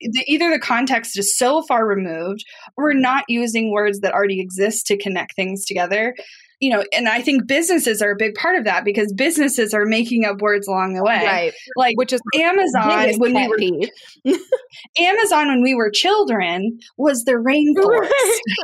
either 0.00 0.50
the 0.50 0.58
context 0.58 1.18
is 1.18 1.36
so 1.36 1.62
far 1.62 1.86
removed 1.86 2.44
or 2.76 2.84
we're 2.84 2.92
not 2.94 3.24
using 3.28 3.72
words 3.72 4.00
that 4.00 4.14
already 4.14 4.40
exist 4.40 4.86
to 4.86 4.96
connect 4.96 5.34
things 5.34 5.64
together. 5.64 6.14
You 6.60 6.70
know 6.70 6.84
and 6.92 7.08
i 7.08 7.22
think 7.22 7.46
businesses 7.46 8.02
are 8.02 8.10
a 8.10 8.16
big 8.16 8.34
part 8.34 8.56
of 8.56 8.64
that 8.64 8.84
because 8.84 9.12
businesses 9.12 9.72
are 9.72 9.84
making 9.84 10.24
up 10.24 10.40
words 10.40 10.66
along 10.66 10.94
the 10.94 11.04
way. 11.04 11.24
Right. 11.24 11.54
Like 11.76 11.96
which 11.96 12.12
is 12.12 12.20
amazon 12.34 13.12
when 13.18 13.32
we 13.32 13.46
were 13.46 14.34
amazon 14.98 15.46
when 15.46 15.62
we 15.62 15.76
were 15.76 15.88
children 15.88 16.80
was 16.96 17.22
the 17.22 17.34
rainforest. 17.34 18.10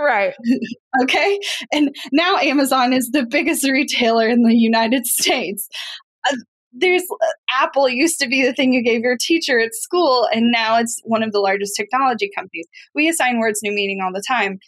Right. 0.04 0.34
Okay? 1.02 1.38
And 1.72 1.94
now 2.10 2.36
amazon 2.38 2.92
is 2.92 3.10
the 3.12 3.26
biggest 3.26 3.62
retailer 3.62 4.26
in 4.26 4.42
the 4.42 4.56
united 4.56 5.06
states. 5.06 5.68
Uh, 6.28 6.34
there's 6.74 7.02
uh, 7.02 7.26
Apple 7.50 7.88
used 7.88 8.18
to 8.20 8.28
be 8.28 8.44
the 8.44 8.52
thing 8.52 8.72
you 8.72 8.82
gave 8.82 9.02
your 9.02 9.16
teacher 9.18 9.58
at 9.60 9.74
school, 9.74 10.28
and 10.32 10.50
now 10.50 10.78
it's 10.78 11.00
one 11.04 11.22
of 11.22 11.32
the 11.32 11.40
largest 11.40 11.74
technology 11.76 12.30
companies. 12.34 12.66
We 12.94 13.08
assign 13.08 13.38
words 13.38 13.60
new 13.62 13.72
meaning 13.72 14.00
all 14.02 14.12
the 14.12 14.24
time. 14.26 14.58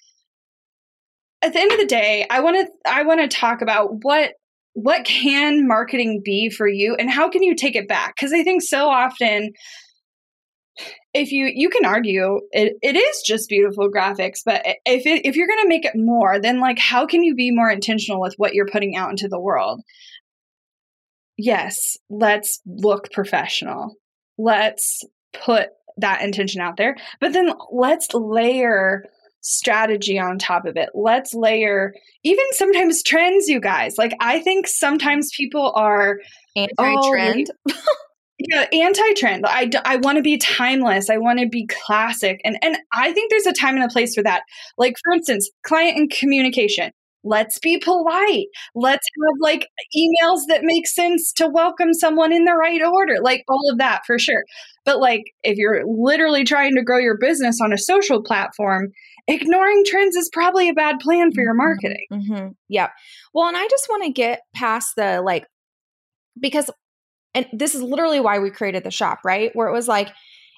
At 1.42 1.52
the 1.52 1.60
end 1.60 1.72
of 1.72 1.78
the 1.78 1.86
day, 1.86 2.26
I 2.30 2.40
want 2.40 2.56
to 2.56 2.90
I 2.90 3.02
want 3.02 3.20
to 3.20 3.36
talk 3.36 3.60
about 3.60 4.04
what 4.04 4.32
what 4.72 5.04
can 5.04 5.66
marketing 5.66 6.20
be 6.25 6.50
for 6.50 6.68
you 6.68 6.94
and 6.96 7.10
how 7.10 7.30
can 7.30 7.42
you 7.42 7.54
take 7.54 7.76
it 7.76 7.88
back? 7.88 8.14
Because 8.14 8.32
I 8.32 8.42
think 8.42 8.62
so 8.62 8.88
often 8.88 9.52
if 11.14 11.32
you 11.32 11.50
you 11.54 11.70
can 11.70 11.86
argue 11.86 12.40
it, 12.52 12.75
it 12.82 12.96
is 12.96 13.22
just 13.25 13.48
beautiful 13.48 13.90
graphics 13.90 14.40
but 14.44 14.62
if 14.84 15.06
it, 15.06 15.25
if 15.25 15.34
you're 15.34 15.46
going 15.46 15.62
to 15.62 15.68
make 15.68 15.84
it 15.84 15.94
more 15.94 16.38
then 16.38 16.60
like 16.60 16.78
how 16.78 17.06
can 17.06 17.22
you 17.22 17.34
be 17.34 17.50
more 17.50 17.70
intentional 17.70 18.20
with 18.20 18.34
what 18.36 18.52
you're 18.52 18.66
putting 18.66 18.96
out 18.96 19.10
into 19.10 19.28
the 19.28 19.40
world 19.40 19.80
yes, 21.37 21.97
let's 22.11 22.61
look 22.66 23.11
professional. 23.12 23.97
Let's 24.38 25.02
put 25.33 25.69
that 25.99 26.23
intention 26.23 26.61
out 26.61 26.76
there. 26.76 26.97
But 27.21 27.33
then 27.33 27.52
let's 27.73 28.12
layer 28.12 29.05
strategy 29.40 30.19
on 30.19 30.38
top 30.38 30.66
of 30.66 30.76
it. 30.76 30.90
Let's 30.95 31.33
layer 31.33 31.95
even 32.25 32.45
sometimes 32.52 33.02
trends, 33.02 33.49
you 33.49 33.61
guys. 33.61 33.97
Like 33.97 34.12
I 34.21 34.40
think 34.40 34.66
sometimes 34.66 35.31
people 35.37 35.73
are 35.76 36.19
anti-trend. 36.57 37.50
Oh, 37.69 37.75
yeah, 38.38 38.66
anti-trend. 38.73 39.47
I, 39.47 39.71
I 39.85 39.97
want 39.97 40.16
to 40.16 40.23
be 40.23 40.37
timeless. 40.37 41.09
I 41.09 41.19
want 41.19 41.38
to 41.38 41.49
be 41.49 41.66
classic. 41.66 42.40
And 42.45 42.59
and 42.61 42.76
I 42.93 43.12
think 43.12 43.31
there's 43.31 43.47
a 43.47 43.52
time 43.52 43.76
and 43.76 43.85
a 43.85 43.88
place 43.88 44.14
for 44.14 44.23
that. 44.25 44.43
Like 44.76 44.97
for 45.02 45.12
instance, 45.12 45.49
client 45.64 45.97
and 45.97 46.11
communication 46.11 46.90
let's 47.26 47.59
be 47.59 47.78
polite. 47.78 48.47
Let's 48.75 49.06
have 49.26 49.37
like 49.40 49.68
emails 49.97 50.40
that 50.49 50.62
make 50.62 50.87
sense 50.87 51.33
to 51.35 51.49
welcome 51.49 51.92
someone 51.92 52.33
in 52.33 52.45
the 52.45 52.54
right 52.54 52.83
order, 52.83 53.16
like 53.21 53.45
all 53.49 53.71
of 53.71 53.78
that 53.78 54.02
for 54.06 54.18
sure. 54.18 54.45
But 54.85 55.00
like 55.00 55.25
if 55.42 55.59
you're 55.59 55.83
literally 55.87 56.45
trying 56.45 56.75
to 56.76 56.85
grow 56.85 56.99
your 56.99 57.18
business 57.18 57.59
on 57.61 57.73
a 57.73 57.78
social 57.78 58.23
platform, 58.23 58.92
ignoring 59.26 59.85
trends 59.85 60.16
is 60.16 60.30
probably 60.33 60.68
a 60.68 60.75
bad 60.75 61.00
plan 61.00 61.33
for 61.33 61.42
your 61.42 61.52
mm-hmm. 61.52 61.59
marketing. 61.59 62.06
Mm-hmm. 62.12 62.49
Yeah. 62.68 62.90
Well, 63.35 63.49
and 63.49 63.56
I 63.56 63.66
just 63.68 63.88
want 63.88 64.04
to 64.04 64.12
get 64.12 64.40
past 64.54 64.92
the 64.97 65.21
like, 65.21 65.47
because, 66.40 66.71
and 67.35 67.47
this 67.52 67.75
is 67.75 67.83
literally 67.83 68.21
why 68.21 68.38
we 68.38 68.50
created 68.50 68.85
the 68.85 68.90
shop, 68.90 69.21
right? 69.25 69.50
Where 69.54 69.68
it 69.68 69.73
was 69.73 69.88
like, 69.88 70.11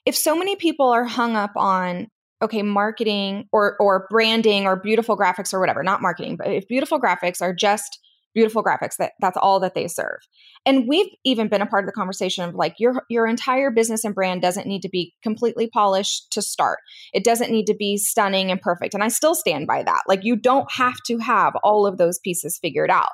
if 0.05 0.17
so 0.17 0.37
many 0.37 0.57
people 0.57 0.89
are 0.89 1.05
hung 1.05 1.37
up 1.37 1.53
on 1.57 2.09
okay, 2.43 2.63
marketing 2.63 3.49
or 3.53 3.77
or 3.81 4.07
branding 4.11 4.67
or 4.67 4.77
beautiful 4.77 5.17
graphics 5.17 5.53
or 5.53 5.61
whatever, 5.61 5.83
not 5.83 6.03
marketing, 6.03 6.37
but 6.37 6.49
if 6.49 6.69
beautiful 6.69 7.01
graphics 7.01 7.43
are 7.43 7.55
just 7.55 7.99
beautiful 8.35 8.63
graphics, 8.63 8.97
that 8.99 9.13
that's 9.21 9.37
all 9.37 9.59
that 9.61 9.75
they 9.75 9.89
serve. 9.89 10.19
And 10.65 10.87
we've 10.89 11.09
even 11.25 11.49
been 11.49 11.63
a 11.63 11.67
part 11.67 11.83
of 11.83 11.87
the 11.87 11.93
conversation 11.93 12.45
of 12.45 12.55
like 12.55 12.75
your 12.79 13.03
your 13.11 13.27
entire 13.27 13.71
business 13.71 14.05
and 14.05 14.15
brand 14.15 14.43
doesn't 14.43 14.67
need 14.67 14.83
to 14.83 14.89
be 14.89 15.15
completely 15.23 15.69
polished 15.69 16.31
to 16.33 16.43
start. 16.43 16.79
It 17.13 17.25
doesn't 17.25 17.51
need 17.51 17.67
to 17.67 17.75
be 17.75 17.97
stunning 17.97 18.51
and 18.51 18.61
perfect. 18.61 18.95
And 18.95 19.03
I 19.03 19.09
still 19.09 19.35
stand 19.35 19.67
by 19.67 19.83
that. 19.83 20.03
Like 20.07 20.21
you 20.23 20.37
don't 20.37 20.71
have 20.71 20.97
to 21.07 21.19
have 21.19 21.55
all 21.65 21.87
of 21.87 21.99
those 21.99 22.19
pieces 22.21 22.59
figured 22.61 22.91
out 22.91 23.11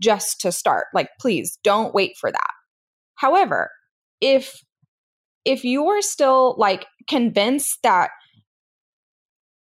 just 0.00 0.40
to 0.40 0.52
start. 0.52 0.86
Like 0.94 1.08
please 1.20 1.58
don't 1.62 1.94
wait 1.94 2.16
for 2.18 2.30
that. 2.30 2.50
However, 3.16 3.70
if 4.20 4.62
if 5.44 5.64
you're 5.64 6.00
still 6.00 6.54
like 6.58 6.86
convinced 7.06 7.80
that 7.82 8.10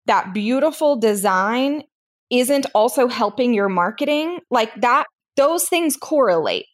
that 0.06 0.34
beautiful 0.34 0.96
design 0.98 1.84
isn't 2.30 2.66
also 2.74 3.08
helping 3.08 3.54
your 3.54 3.70
marketing, 3.70 4.40
like 4.50 4.72
that, 4.82 5.06
those 5.36 5.68
things 5.68 5.98
correlate. 5.98 6.66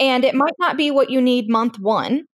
And 0.00 0.24
it 0.24 0.34
might 0.34 0.54
not 0.58 0.76
be 0.76 0.90
what 0.90 1.10
you 1.10 1.20
need 1.20 1.48
month 1.48 1.78
one, 1.78 2.24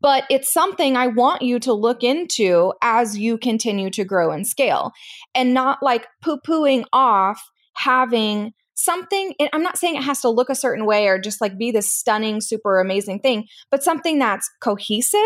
but 0.00 0.24
it's 0.30 0.52
something 0.52 0.96
I 0.96 1.08
want 1.08 1.42
you 1.42 1.58
to 1.60 1.72
look 1.72 2.02
into 2.02 2.72
as 2.82 3.18
you 3.18 3.36
continue 3.36 3.90
to 3.90 4.04
grow 4.04 4.30
and 4.30 4.46
scale 4.46 4.92
and 5.34 5.52
not 5.52 5.82
like 5.82 6.06
poo 6.22 6.38
pooing 6.46 6.84
off 6.92 7.42
having 7.74 8.52
something. 8.74 9.34
I'm 9.52 9.62
not 9.62 9.76
saying 9.76 9.96
it 9.96 10.04
has 10.04 10.20
to 10.22 10.30
look 10.30 10.48
a 10.48 10.54
certain 10.54 10.86
way 10.86 11.08
or 11.08 11.18
just 11.18 11.40
like 11.40 11.58
be 11.58 11.70
this 11.70 11.92
stunning, 11.92 12.40
super 12.40 12.80
amazing 12.80 13.20
thing, 13.20 13.46
but 13.70 13.82
something 13.82 14.18
that's 14.18 14.48
cohesive 14.62 15.20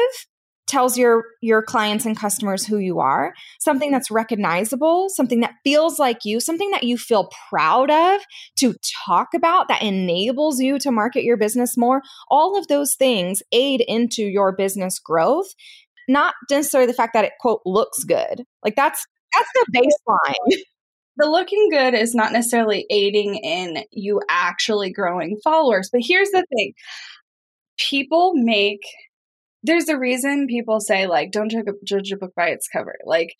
tells 0.66 0.96
your 0.96 1.24
your 1.42 1.62
clients 1.62 2.06
and 2.06 2.18
customers 2.18 2.64
who 2.64 2.78
you 2.78 2.98
are 2.98 3.34
something 3.60 3.90
that's 3.90 4.10
recognizable 4.10 5.08
something 5.08 5.40
that 5.40 5.54
feels 5.62 5.98
like 5.98 6.24
you 6.24 6.40
something 6.40 6.70
that 6.70 6.84
you 6.84 6.96
feel 6.96 7.30
proud 7.50 7.90
of 7.90 8.20
to 8.56 8.74
talk 9.06 9.28
about 9.34 9.68
that 9.68 9.82
enables 9.82 10.60
you 10.60 10.78
to 10.78 10.90
market 10.90 11.24
your 11.24 11.36
business 11.36 11.76
more. 11.76 12.02
All 12.28 12.58
of 12.58 12.68
those 12.68 12.94
things 12.94 13.42
aid 13.52 13.82
into 13.86 14.22
your 14.22 14.54
business 14.54 14.98
growth 14.98 15.54
not 16.08 16.34
necessarily 16.50 16.86
the 16.86 16.96
fact 16.96 17.14
that 17.14 17.24
it 17.24 17.32
quote 17.40 17.62
looks 17.64 18.04
good. 18.04 18.44
Like 18.62 18.76
that's 18.76 19.04
that's 19.32 19.50
the 19.54 19.66
baseline. 20.08 20.62
The 21.16 21.28
looking 21.28 21.68
good 21.70 21.94
is 21.94 22.12
not 22.12 22.32
necessarily 22.32 22.86
aiding 22.90 23.36
in 23.36 23.84
you 23.92 24.20
actually 24.28 24.90
growing 24.90 25.38
followers 25.44 25.88
but 25.92 26.00
here's 26.04 26.30
the 26.30 26.44
thing. 26.56 26.72
People 27.78 28.32
make 28.34 28.80
there's 29.64 29.88
a 29.88 29.98
reason 29.98 30.46
people 30.46 30.80
say 30.80 31.06
like 31.06 31.32
don't 31.32 31.50
judge 31.50 31.64
a, 31.66 31.72
judge 31.84 32.12
a 32.12 32.16
book 32.16 32.32
by 32.36 32.48
its 32.48 32.68
cover. 32.68 32.96
Like 33.04 33.34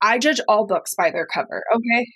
I 0.00 0.18
judge 0.18 0.40
all 0.48 0.66
books 0.66 0.94
by 0.96 1.10
their 1.10 1.26
cover, 1.26 1.64
okay? 1.74 2.06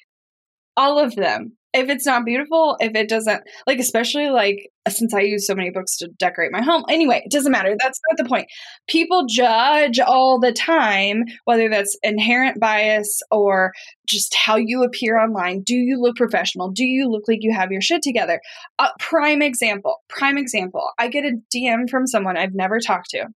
All 0.76 0.98
of 0.98 1.16
them 1.16 1.56
if 1.76 1.90
it's 1.90 2.06
not 2.06 2.24
beautiful, 2.24 2.76
if 2.80 2.94
it 2.94 3.08
doesn't 3.08 3.42
like 3.66 3.78
especially 3.78 4.30
like 4.30 4.70
since 4.88 5.12
I 5.12 5.20
use 5.20 5.46
so 5.46 5.54
many 5.54 5.70
books 5.70 5.98
to 5.98 6.08
decorate 6.18 6.50
my 6.50 6.62
home. 6.62 6.84
Anyway, 6.88 7.22
it 7.24 7.30
doesn't 7.30 7.52
matter. 7.52 7.74
That's 7.78 8.00
not 8.08 8.16
the 8.16 8.28
point. 8.28 8.46
People 8.88 9.26
judge 9.26 10.00
all 10.00 10.40
the 10.40 10.52
time 10.52 11.24
whether 11.44 11.68
that's 11.68 11.96
inherent 12.02 12.58
bias 12.58 13.20
or 13.30 13.72
just 14.08 14.34
how 14.34 14.56
you 14.56 14.82
appear 14.82 15.18
online. 15.18 15.62
Do 15.62 15.74
you 15.74 16.00
look 16.00 16.16
professional? 16.16 16.70
Do 16.70 16.84
you 16.84 17.08
look 17.08 17.24
like 17.28 17.40
you 17.42 17.52
have 17.52 17.70
your 17.70 17.82
shit 17.82 18.00
together? 18.00 18.40
Uh, 18.78 18.88
prime 18.98 19.42
example. 19.42 19.96
Prime 20.08 20.38
example. 20.38 20.88
I 20.98 21.08
get 21.08 21.24
a 21.24 21.32
DM 21.54 21.90
from 21.90 22.06
someone 22.06 22.38
I've 22.38 22.54
never 22.54 22.80
talked 22.80 23.10
to. 23.10 23.26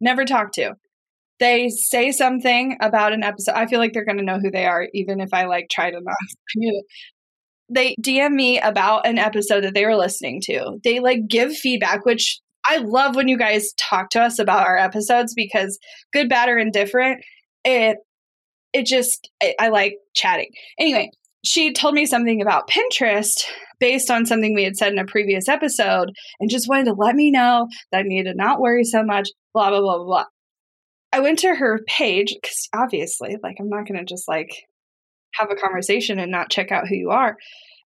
Never 0.00 0.24
talked 0.24 0.54
to 0.54 0.74
they 1.40 1.70
say 1.70 2.12
something 2.12 2.76
about 2.80 3.12
an 3.12 3.24
episode. 3.24 3.54
I 3.54 3.66
feel 3.66 3.80
like 3.80 3.92
they're 3.92 4.04
going 4.04 4.18
to 4.18 4.22
know 4.22 4.38
who 4.38 4.50
they 4.50 4.66
are, 4.66 4.88
even 4.92 5.20
if 5.20 5.32
I 5.32 5.46
like 5.46 5.68
try 5.70 5.90
to 5.90 6.00
not 6.00 6.14
they 7.72 7.94
DM 8.00 8.32
me 8.32 8.58
about 8.60 9.06
an 9.06 9.18
episode 9.18 9.64
that 9.64 9.74
they 9.74 9.86
were 9.86 9.96
listening 9.96 10.40
to. 10.42 10.78
They 10.84 11.00
like 11.00 11.28
give 11.28 11.56
feedback, 11.56 12.04
which 12.04 12.40
I 12.66 12.78
love 12.78 13.16
when 13.16 13.28
you 13.28 13.38
guys 13.38 13.72
talk 13.78 14.10
to 14.10 14.20
us 14.20 14.38
about 14.38 14.66
our 14.66 14.76
episodes 14.76 15.34
because 15.34 15.78
good, 16.12 16.28
bad, 16.28 16.48
or 16.48 16.58
indifferent, 16.58 17.24
it 17.64 17.96
it 18.72 18.86
just 18.86 19.30
I, 19.42 19.54
I 19.58 19.68
like 19.68 19.96
chatting. 20.14 20.50
Anyway, 20.78 21.10
she 21.44 21.72
told 21.72 21.94
me 21.94 22.06
something 22.06 22.42
about 22.42 22.68
Pinterest 22.68 23.44
based 23.78 24.10
on 24.10 24.26
something 24.26 24.54
we 24.54 24.64
had 24.64 24.76
said 24.76 24.92
in 24.92 24.98
a 24.98 25.06
previous 25.06 25.48
episode 25.48 26.10
and 26.38 26.50
just 26.50 26.68
wanted 26.68 26.84
to 26.84 26.92
let 26.92 27.16
me 27.16 27.30
know 27.30 27.66
that 27.90 28.00
I 28.00 28.02
needed 28.02 28.32
to 28.32 28.36
not 28.36 28.60
worry 28.60 28.84
so 28.84 29.02
much, 29.02 29.30
blah, 29.52 29.70
blah, 29.70 29.80
blah, 29.80 30.04
blah. 30.04 30.24
I 31.12 31.20
went 31.20 31.40
to 31.40 31.54
her 31.54 31.80
page 31.86 32.34
because 32.40 32.68
obviously, 32.74 33.36
like, 33.42 33.56
I'm 33.58 33.68
not 33.68 33.86
going 33.86 33.98
to 33.98 34.04
just 34.04 34.28
like 34.28 34.66
have 35.34 35.50
a 35.50 35.56
conversation 35.56 36.18
and 36.18 36.30
not 36.30 36.50
check 36.50 36.70
out 36.70 36.88
who 36.88 36.94
you 36.94 37.10
are. 37.10 37.36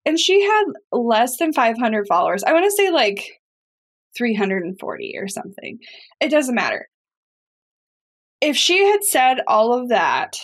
And 0.06 0.18
she 0.18 0.42
had 0.42 0.64
less 0.92 1.38
than 1.38 1.52
500 1.52 2.06
followers. 2.06 2.44
I 2.44 2.52
want 2.52 2.64
to 2.66 2.70
say 2.70 2.90
like 2.90 3.40
340 4.16 5.14
or 5.18 5.28
something. 5.28 5.78
It 6.20 6.30
doesn't 6.30 6.54
matter. 6.54 6.88
If 8.40 8.56
she 8.56 8.84
had 8.84 9.02
said 9.02 9.38
all 9.46 9.72
of 9.72 9.88
that, 9.88 10.38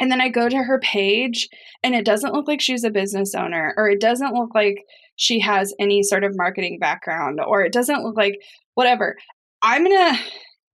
and 0.00 0.10
then 0.10 0.20
I 0.20 0.30
go 0.30 0.48
to 0.48 0.56
her 0.56 0.80
page 0.80 1.48
and 1.82 1.94
it 1.94 2.04
doesn't 2.04 2.32
look 2.32 2.48
like 2.48 2.60
she's 2.60 2.84
a 2.84 2.90
business 2.90 3.34
owner, 3.34 3.74
or 3.76 3.88
it 3.88 4.00
doesn't 4.00 4.34
look 4.34 4.54
like 4.54 4.82
she 5.16 5.38
has 5.40 5.74
any 5.78 6.02
sort 6.02 6.24
of 6.24 6.32
marketing 6.34 6.78
background, 6.80 7.40
or 7.46 7.62
it 7.62 7.72
doesn't 7.72 8.02
look 8.02 8.16
like 8.16 8.38
whatever, 8.74 9.16
I'm 9.62 9.84
to 9.84 10.18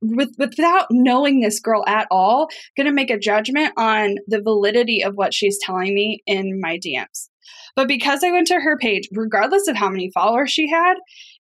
with, 0.01 0.31
without 0.39 0.87
knowing 0.91 1.41
this 1.41 1.61
girl 1.61 1.85
at 1.87 2.07
all, 2.11 2.49
to 2.77 2.93
make 2.93 3.11
a 3.11 3.19
judgment 3.19 3.73
on 3.77 4.17
the 4.27 4.41
validity 4.41 5.03
of 5.03 5.15
what 5.15 5.35
she's 5.35 5.59
telling 5.61 5.95
me 5.95 6.23
in 6.27 6.61
my 6.61 6.79
DMs. 6.79 7.29
But 7.75 7.89
because 7.89 8.23
I 8.23 8.31
went 8.31 8.47
to 8.49 8.61
her 8.61 8.77
page, 8.79 9.09
regardless 9.13 9.69
of 9.69 9.77
how 9.77 9.89
many 9.89 10.11
followers 10.13 10.51
she 10.51 10.69
had, 10.69 10.95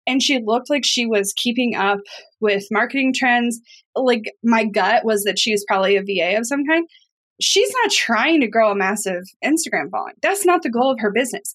and 0.06 0.22
she 0.22 0.40
looked 0.44 0.70
like 0.70 0.84
she 0.84 1.06
was 1.06 1.34
keeping 1.36 1.74
up 1.74 1.98
with 2.40 2.64
marketing 2.70 3.12
trends, 3.12 3.60
like 3.94 4.32
my 4.42 4.64
gut 4.64 5.04
was 5.04 5.24
that 5.24 5.38
she 5.38 5.52
was 5.52 5.64
probably 5.68 5.96
a 5.96 6.02
VA 6.02 6.38
of 6.38 6.46
some 6.46 6.64
kind. 6.64 6.88
She's 7.40 7.72
not 7.82 7.92
trying 7.92 8.40
to 8.40 8.48
grow 8.48 8.70
a 8.70 8.76
massive 8.76 9.22
Instagram 9.44 9.90
following. 9.90 10.14
That's 10.22 10.44
not 10.44 10.62
the 10.62 10.70
goal 10.70 10.90
of 10.90 10.98
her 11.00 11.12
business. 11.12 11.54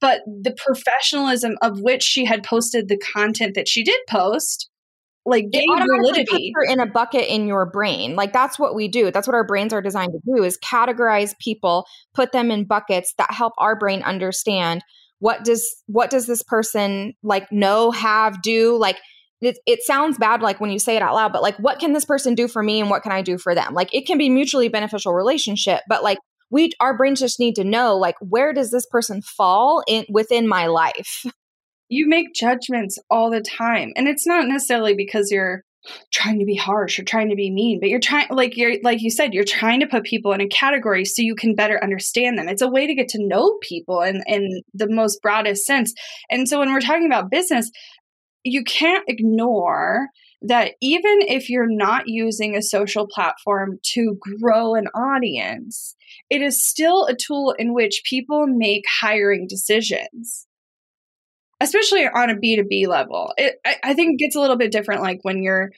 But 0.00 0.22
the 0.26 0.56
professionalism 0.66 1.56
of 1.60 1.80
which 1.80 2.02
she 2.02 2.24
had 2.24 2.42
posted 2.42 2.88
the 2.88 2.96
content 2.96 3.54
that 3.54 3.68
she 3.68 3.82
did 3.82 3.98
post 4.08 4.69
like 5.30 5.46
validity. 5.52 6.52
her 6.54 6.64
in 6.64 6.80
a 6.80 6.86
bucket 6.86 7.28
in 7.28 7.46
your 7.46 7.66
brain. 7.66 8.16
Like 8.16 8.32
that's 8.32 8.58
what 8.58 8.74
we 8.74 8.88
do. 8.88 9.10
That's 9.10 9.26
what 9.26 9.34
our 9.34 9.46
brains 9.46 9.72
are 9.72 9.80
designed 9.80 10.12
to 10.12 10.20
do 10.34 10.42
is 10.42 10.58
categorize 10.58 11.38
people 11.38 11.86
put 12.14 12.32
them 12.32 12.50
in 12.50 12.64
buckets 12.64 13.14
that 13.18 13.32
help 13.32 13.54
our 13.58 13.76
brain 13.76 14.02
understand 14.02 14.82
what 15.20 15.44
does 15.44 15.82
what 15.86 16.10
does 16.10 16.26
this 16.26 16.42
person 16.42 17.14
like 17.22 17.50
know 17.52 17.90
have 17.90 18.42
do? 18.42 18.76
Like 18.76 18.98
it, 19.40 19.58
it 19.66 19.82
sounds 19.82 20.18
bad 20.18 20.42
like 20.42 20.60
when 20.60 20.70
you 20.70 20.78
say 20.78 20.96
it 20.96 21.02
out 21.02 21.14
loud 21.14 21.32
but 21.32 21.42
like 21.42 21.56
what 21.56 21.78
can 21.78 21.94
this 21.94 22.04
person 22.04 22.34
do 22.34 22.46
for 22.46 22.62
me 22.62 22.78
and 22.78 22.90
what 22.90 23.02
can 23.02 23.12
i 23.12 23.22
do 23.22 23.38
for 23.38 23.54
them? 23.54 23.72
Like 23.74 23.94
it 23.94 24.06
can 24.06 24.18
be 24.18 24.28
mutually 24.28 24.68
beneficial 24.68 25.14
relationship 25.14 25.80
but 25.88 26.02
like 26.02 26.18
we 26.50 26.72
our 26.80 26.96
brains 26.96 27.20
just 27.20 27.40
need 27.40 27.54
to 27.54 27.64
know 27.64 27.96
like 27.96 28.16
where 28.20 28.52
does 28.52 28.70
this 28.70 28.86
person 28.86 29.22
fall 29.22 29.82
in 29.86 30.04
within 30.10 30.48
my 30.48 30.66
life 30.66 31.24
you 31.90 32.08
make 32.08 32.32
judgments 32.32 32.98
all 33.10 33.30
the 33.30 33.42
time. 33.42 33.92
And 33.96 34.08
it's 34.08 34.26
not 34.26 34.46
necessarily 34.46 34.94
because 34.94 35.30
you're 35.30 35.64
trying 36.12 36.38
to 36.38 36.44
be 36.44 36.54
harsh 36.54 36.98
or 36.98 37.04
trying 37.04 37.30
to 37.30 37.34
be 37.34 37.50
mean, 37.50 37.80
but 37.80 37.88
you're 37.88 38.00
trying 38.00 38.28
like 38.30 38.56
you're 38.56 38.76
like 38.82 39.02
you 39.02 39.10
said, 39.10 39.34
you're 39.34 39.44
trying 39.44 39.80
to 39.80 39.86
put 39.86 40.04
people 40.04 40.32
in 40.32 40.40
a 40.40 40.48
category 40.48 41.04
so 41.04 41.22
you 41.22 41.34
can 41.34 41.54
better 41.54 41.82
understand 41.82 42.38
them. 42.38 42.48
It's 42.48 42.62
a 42.62 42.70
way 42.70 42.86
to 42.86 42.94
get 42.94 43.08
to 43.08 43.26
know 43.26 43.58
people 43.60 44.02
in, 44.02 44.22
in 44.26 44.62
the 44.72 44.88
most 44.88 45.20
broadest 45.20 45.66
sense. 45.66 45.92
And 46.30 46.48
so 46.48 46.60
when 46.60 46.72
we're 46.72 46.80
talking 46.80 47.06
about 47.06 47.30
business, 47.30 47.70
you 48.44 48.62
can't 48.62 49.04
ignore 49.08 50.08
that 50.42 50.72
even 50.80 51.18
if 51.22 51.50
you're 51.50 51.68
not 51.68 52.04
using 52.06 52.54
a 52.54 52.62
social 52.62 53.06
platform 53.06 53.78
to 53.92 54.16
grow 54.38 54.74
an 54.74 54.86
audience, 54.88 55.96
it 56.30 56.40
is 56.40 56.64
still 56.64 57.06
a 57.06 57.16
tool 57.16 57.54
in 57.58 57.74
which 57.74 58.02
people 58.08 58.46
make 58.46 58.84
hiring 59.00 59.46
decisions 59.48 60.46
especially 61.60 62.06
on 62.06 62.30
a 62.30 62.34
B2B 62.34 62.86
level. 62.88 63.32
It, 63.36 63.56
I, 63.64 63.76
I 63.82 63.94
think 63.94 64.14
it 64.14 64.24
gets 64.24 64.36
a 64.36 64.40
little 64.40 64.56
bit 64.56 64.72
different 64.72 65.02
like 65.02 65.20
when 65.22 65.42
you're 65.42 65.70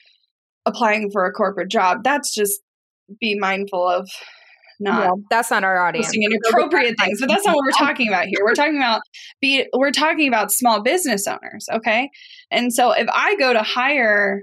applying 0.65 1.11
for 1.11 1.25
a 1.25 1.31
corporate 1.31 1.69
job. 1.69 2.03
That's 2.03 2.33
just 2.33 2.61
be 3.19 3.37
mindful 3.37 3.87
of 3.87 4.09
not 4.79 5.03
yeah, 5.03 5.11
that's 5.29 5.51
not 5.51 5.63
our 5.63 5.79
audience 5.79 6.13
inappropriate 6.13 6.95
things 6.99 7.19
but 7.19 7.29
that's 7.29 7.45
not 7.45 7.55
what 7.55 7.63
we're 7.63 7.85
talking 7.85 8.07
about 8.07 8.25
here 8.25 8.39
we're 8.43 8.55
talking 8.55 8.77
about 8.77 9.01
be 9.41 9.65
we're 9.73 9.91
talking 9.91 10.27
about 10.27 10.51
small 10.51 10.81
business 10.81 11.27
owners 11.27 11.67
okay 11.71 12.09
and 12.49 12.73
so 12.73 12.91
if 12.91 13.07
i 13.13 13.35
go 13.35 13.53
to 13.53 13.61
hire 13.61 14.41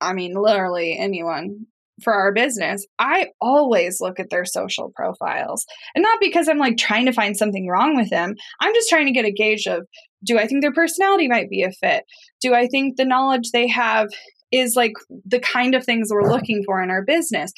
i 0.00 0.12
mean 0.12 0.34
literally 0.34 0.96
anyone 0.98 1.66
for 2.02 2.12
our 2.12 2.32
business, 2.32 2.86
I 2.98 3.28
always 3.40 4.00
look 4.00 4.18
at 4.18 4.30
their 4.30 4.44
social 4.44 4.90
profiles. 4.94 5.64
And 5.94 6.02
not 6.02 6.18
because 6.20 6.48
I'm 6.48 6.58
like 6.58 6.76
trying 6.76 7.06
to 7.06 7.12
find 7.12 7.36
something 7.36 7.68
wrong 7.68 7.96
with 7.96 8.10
them. 8.10 8.34
I'm 8.60 8.74
just 8.74 8.88
trying 8.88 9.06
to 9.06 9.12
get 9.12 9.24
a 9.24 9.32
gauge 9.32 9.66
of 9.66 9.86
do 10.24 10.38
I 10.38 10.46
think 10.46 10.62
their 10.62 10.72
personality 10.72 11.28
might 11.28 11.50
be 11.50 11.62
a 11.62 11.70
fit? 11.70 12.04
Do 12.40 12.54
I 12.54 12.66
think 12.66 12.96
the 12.96 13.04
knowledge 13.04 13.50
they 13.52 13.68
have 13.68 14.08
is 14.50 14.74
like 14.74 14.92
the 15.24 15.40
kind 15.40 15.74
of 15.74 15.84
things 15.84 16.08
we're 16.10 16.28
looking 16.28 16.62
for 16.64 16.82
in 16.82 16.90
our 16.90 17.04
business? 17.04 17.52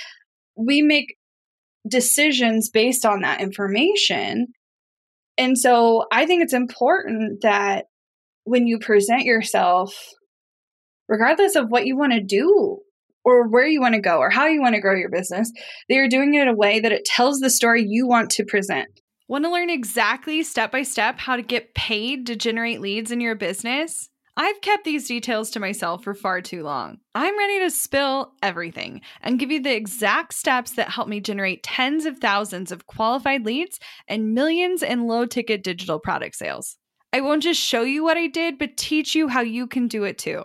We 0.57 0.83
make 0.83 1.17
decisions 1.89 2.69
based 2.69 3.07
on 3.07 3.21
that 3.21 3.41
information. 3.41 4.49
And 5.39 5.57
so 5.57 6.05
I 6.13 6.27
think 6.27 6.43
it's 6.43 6.55
important 6.55 7.43
that 7.43 7.87
when 8.45 8.67
you 8.67 8.79
present 8.79 9.23
yourself, 9.23 9.95
regardless 11.09 11.57
of 11.57 11.69
what 11.69 11.87
you 11.87 11.97
want 11.97 12.13
to 12.13 12.23
do 12.23 12.81
or 13.27 13.49
where 13.49 13.67
you 13.67 13.81
want 13.81 13.95
to 13.95 14.01
go 14.01 14.19
or 14.19 14.31
how 14.31 14.47
you 14.47 14.63
want 14.63 14.77
to 14.77 14.81
grow 14.81 14.95
your 14.95 15.11
business, 15.11 15.53
they 15.89 15.99
are 15.99 16.09
doing 16.09 16.33
it 16.33 16.43
in 16.43 16.49
a 16.49 16.55
way 16.55 16.79
that 16.79 16.93
it 16.93 17.05
tells 17.05 17.41
the 17.41 17.51
story 17.51 17.85
you 17.85 18.07
want 18.07 18.31
to 18.31 18.45
present. 18.45 18.89
Want 19.29 19.45
to 19.45 19.51
learn 19.51 19.69
exactly 19.69 20.45
step 20.45 20.71
by 20.71 20.85
step 20.85 21.19
how 21.19 21.35
to 21.35 21.43
get 21.43 21.75
paid 21.75 22.27
to 22.27 22.37
generate 22.37 22.81
leads 22.81 23.11
in 23.11 23.21
your 23.21 23.35
business? 23.35 24.09
I've 24.39 24.61
kept 24.61 24.85
these 24.85 25.09
details 25.09 25.51
to 25.51 25.61
myself 25.61 26.05
for 26.05 26.15
far 26.15 26.41
too 26.41 26.63
long. 26.63 26.99
I'm 27.15 27.37
ready 27.37 27.59
to 27.61 27.71
spill 27.71 28.35
everything 28.43 29.01
and 29.23 29.39
give 29.39 29.51
you 29.51 29.61
the 29.61 29.75
exact 29.75 30.35
steps 30.35 30.73
that 30.73 30.91
help 30.91 31.09
me 31.09 31.21
generate 31.21 31.63
tens 31.65 32.05
of 32.05 32.19
thousands 32.19 32.71
of 32.71 32.87
qualified 32.87 33.45
leads 33.45 33.81
and 34.07 34.35
millions 34.35 34.83
in 34.83 35.07
low 35.07 35.27
ticket 35.27 35.65
digital 35.65 35.99
product 35.99 36.37
sales. 36.37 36.77
I 37.13 37.23
won't 37.23 37.43
just 37.43 37.61
show 37.61 37.83
you 37.83 38.05
what 38.05 38.19
I 38.19 38.27
did, 38.27 38.59
but 38.59 38.77
teach 38.77 39.15
you 39.15 39.29
how 39.29 39.41
you 39.41 39.67
can 39.67 39.89
do 39.89 40.05
it 40.05 40.19
too. 40.19 40.45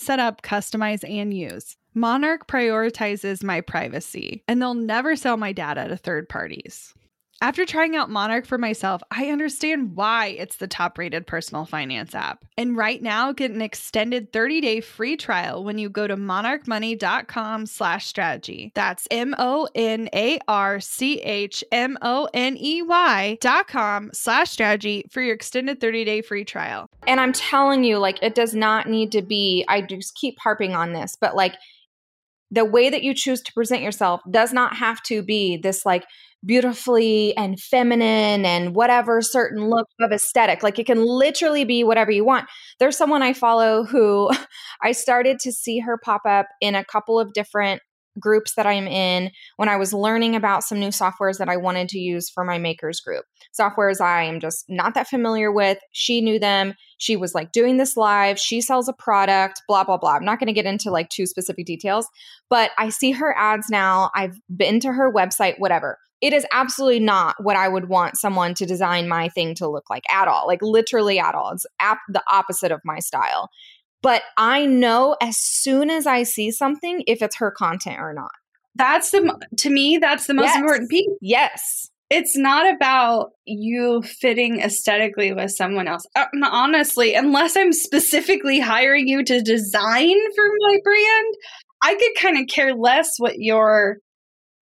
set 0.00 0.18
up, 0.18 0.42
customize, 0.42 1.08
and 1.08 1.34
use. 1.34 1.76
Monarch 1.94 2.46
prioritizes 2.46 3.44
my 3.44 3.60
privacy, 3.60 4.42
and 4.48 4.60
they'll 4.60 4.74
never 4.74 5.14
sell 5.16 5.36
my 5.36 5.52
data 5.52 5.88
to 5.88 5.96
third 5.96 6.28
parties. 6.28 6.94
After 7.42 7.66
trying 7.66 7.96
out 7.96 8.08
Monarch 8.08 8.46
for 8.46 8.56
myself, 8.56 9.02
I 9.10 9.30
understand 9.30 9.96
why 9.96 10.26
it's 10.26 10.58
the 10.58 10.68
top 10.68 10.96
rated 10.96 11.26
personal 11.26 11.64
finance 11.64 12.14
app. 12.14 12.44
And 12.56 12.76
right 12.76 13.02
now, 13.02 13.32
get 13.32 13.50
an 13.50 13.60
extended 13.60 14.32
30 14.32 14.60
day 14.60 14.80
free 14.80 15.16
trial 15.16 15.64
when 15.64 15.76
you 15.76 15.90
go 15.90 16.06
to 16.06 16.16
monarchmoney.com 16.16 17.66
slash 17.66 18.06
strategy. 18.06 18.70
That's 18.76 19.08
M 19.10 19.34
O 19.40 19.66
N 19.74 20.08
A 20.14 20.38
R 20.46 20.78
C 20.78 21.18
H 21.18 21.64
M 21.72 21.98
O 22.00 22.28
N 22.32 22.56
E 22.56 22.80
Y 22.80 23.38
dot 23.40 23.66
com 23.66 24.10
slash 24.12 24.48
strategy 24.48 25.04
for 25.10 25.20
your 25.20 25.34
extended 25.34 25.80
30 25.80 26.04
day 26.04 26.22
free 26.22 26.44
trial. 26.44 26.86
And 27.08 27.18
I'm 27.18 27.32
telling 27.32 27.82
you, 27.82 27.98
like, 27.98 28.22
it 28.22 28.36
does 28.36 28.54
not 28.54 28.88
need 28.88 29.10
to 29.10 29.22
be, 29.22 29.64
I 29.66 29.82
just 29.82 30.14
keep 30.14 30.38
harping 30.38 30.76
on 30.76 30.92
this, 30.92 31.16
but 31.20 31.34
like, 31.34 31.56
the 32.52 32.64
way 32.66 32.90
that 32.90 33.02
you 33.02 33.14
choose 33.14 33.40
to 33.40 33.52
present 33.52 33.82
yourself 33.82 34.20
does 34.30 34.52
not 34.52 34.76
have 34.76 35.02
to 35.04 35.22
be 35.22 35.56
this 35.56 35.84
like 35.86 36.04
beautifully 36.44 37.36
and 37.36 37.60
feminine 37.60 38.44
and 38.44 38.74
whatever 38.74 39.22
certain 39.22 39.68
look 39.68 39.88
of 40.00 40.12
aesthetic. 40.12 40.62
Like 40.62 40.78
it 40.78 40.86
can 40.86 41.04
literally 41.04 41.64
be 41.64 41.84
whatever 41.84 42.10
you 42.10 42.24
want. 42.24 42.48
There's 42.78 42.96
someone 42.96 43.22
I 43.22 43.32
follow 43.32 43.84
who 43.84 44.30
I 44.82 44.92
started 44.92 45.38
to 45.40 45.52
see 45.52 45.78
her 45.80 45.98
pop 45.98 46.22
up 46.26 46.46
in 46.60 46.74
a 46.74 46.84
couple 46.84 47.20
of 47.20 47.32
different 47.32 47.82
groups 48.20 48.54
that 48.56 48.66
I'm 48.66 48.86
in 48.86 49.30
when 49.56 49.68
I 49.68 49.76
was 49.76 49.94
learning 49.94 50.36
about 50.36 50.64
some 50.64 50.78
new 50.78 50.88
softwares 50.88 51.38
that 51.38 51.48
I 51.48 51.56
wanted 51.56 51.88
to 51.90 51.98
use 51.98 52.28
for 52.28 52.44
my 52.44 52.58
makers 52.58 53.00
group. 53.00 53.24
Softwares 53.58 54.00
I 54.00 54.24
am 54.24 54.38
just 54.38 54.64
not 54.68 54.94
that 54.94 55.08
familiar 55.08 55.50
with. 55.50 55.78
She 55.92 56.20
knew 56.20 56.38
them. 56.38 56.74
She 56.98 57.16
was 57.16 57.34
like 57.34 57.52
doing 57.52 57.78
this 57.78 57.96
live. 57.96 58.38
She 58.38 58.60
sells 58.60 58.88
a 58.88 58.92
product, 58.92 59.62
blah, 59.66 59.84
blah, 59.84 59.96
blah. 59.96 60.16
I'm 60.16 60.24
not 60.24 60.38
going 60.38 60.48
to 60.48 60.52
get 60.52 60.66
into 60.66 60.90
like 60.90 61.08
too 61.08 61.26
specific 61.26 61.64
details, 61.64 62.06
but 62.50 62.72
I 62.78 62.90
see 62.90 63.12
her 63.12 63.34
ads 63.36 63.70
now. 63.70 64.10
I've 64.14 64.38
been 64.54 64.78
to 64.80 64.92
her 64.92 65.10
website, 65.10 65.54
whatever 65.58 65.98
it 66.22 66.32
is 66.32 66.46
absolutely 66.52 67.00
not 67.00 67.34
what 67.42 67.56
I 67.56 67.68
would 67.68 67.88
want 67.88 68.16
someone 68.16 68.54
to 68.54 68.64
design 68.64 69.08
my 69.08 69.28
thing 69.28 69.54
to 69.56 69.68
look 69.68 69.90
like 69.90 70.04
at 70.10 70.28
all. 70.28 70.46
Like 70.46 70.62
literally 70.62 71.18
at 71.18 71.34
all. 71.34 71.50
It's 71.50 71.66
ap- 71.80 71.98
the 72.08 72.22
opposite 72.30 72.70
of 72.70 72.80
my 72.84 73.00
style. 73.00 73.50
But 74.02 74.22
I 74.38 74.64
know 74.64 75.16
as 75.20 75.36
soon 75.36 75.90
as 75.90 76.06
I 76.06 76.22
see 76.22 76.50
something 76.52 77.02
if 77.06 77.22
it's 77.22 77.36
her 77.36 77.50
content 77.50 77.98
or 78.00 78.14
not. 78.14 78.30
That's 78.76 79.10
the 79.10 79.38
to 79.58 79.70
me 79.70 79.98
that's 79.98 80.26
the 80.26 80.34
most 80.34 80.46
Yes. 80.46 80.56
important 80.56 80.90
piece. 80.90 81.10
Yes. 81.20 81.88
It's 82.08 82.36
not 82.36 82.72
about 82.72 83.30
you 83.46 84.02
fitting 84.02 84.60
aesthetically 84.60 85.32
with 85.32 85.50
someone 85.50 85.88
else. 85.88 86.06
Uh, 86.14 86.26
honestly, 86.44 87.14
unless 87.14 87.56
I'm 87.56 87.72
specifically 87.72 88.60
hiring 88.60 89.08
you 89.08 89.24
to 89.24 89.40
design 89.40 90.18
for 90.36 90.44
my 90.68 90.76
brand, 90.84 91.34
I 91.82 91.94
could 91.94 92.22
kind 92.22 92.38
of 92.38 92.48
care 92.48 92.74
less 92.74 93.14
what 93.18 93.38
your 93.38 93.96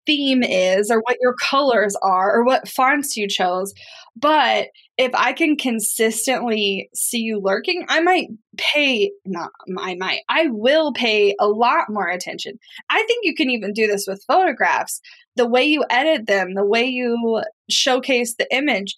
theme 0.07 0.43
is 0.43 0.91
or 0.91 1.01
what 1.01 1.19
your 1.21 1.35
colors 1.35 1.97
are 2.03 2.35
or 2.35 2.45
what 2.45 2.69
fonts 2.69 3.17
you 3.17 3.29
chose. 3.29 3.75
But 4.15 4.69
if 4.97 5.11
I 5.15 5.33
can 5.33 5.57
consistently 5.57 6.89
see 6.95 7.19
you 7.19 7.39
lurking, 7.39 7.85
I 7.89 8.01
might 8.01 8.29
pay, 8.57 9.13
not 9.27 9.51
I 9.79 9.95
might, 9.97 10.21
I 10.29 10.47
will 10.49 10.93
pay 10.93 11.35
a 11.39 11.47
lot 11.47 11.91
more 11.91 12.09
attention. 12.09 12.59
I 12.89 13.03
think 13.03 13.25
you 13.25 13.35
can 13.35 13.51
even 13.51 13.73
do 13.73 13.87
this 13.87 14.07
with 14.07 14.25
photographs. 14.27 15.01
The 15.37 15.47
way 15.47 15.65
you 15.65 15.85
edit 15.91 16.27
them, 16.27 16.55
the 16.55 16.65
way 16.65 16.85
you 16.85 17.43
showcase 17.69 18.37
the 18.37 18.47
image, 18.55 18.97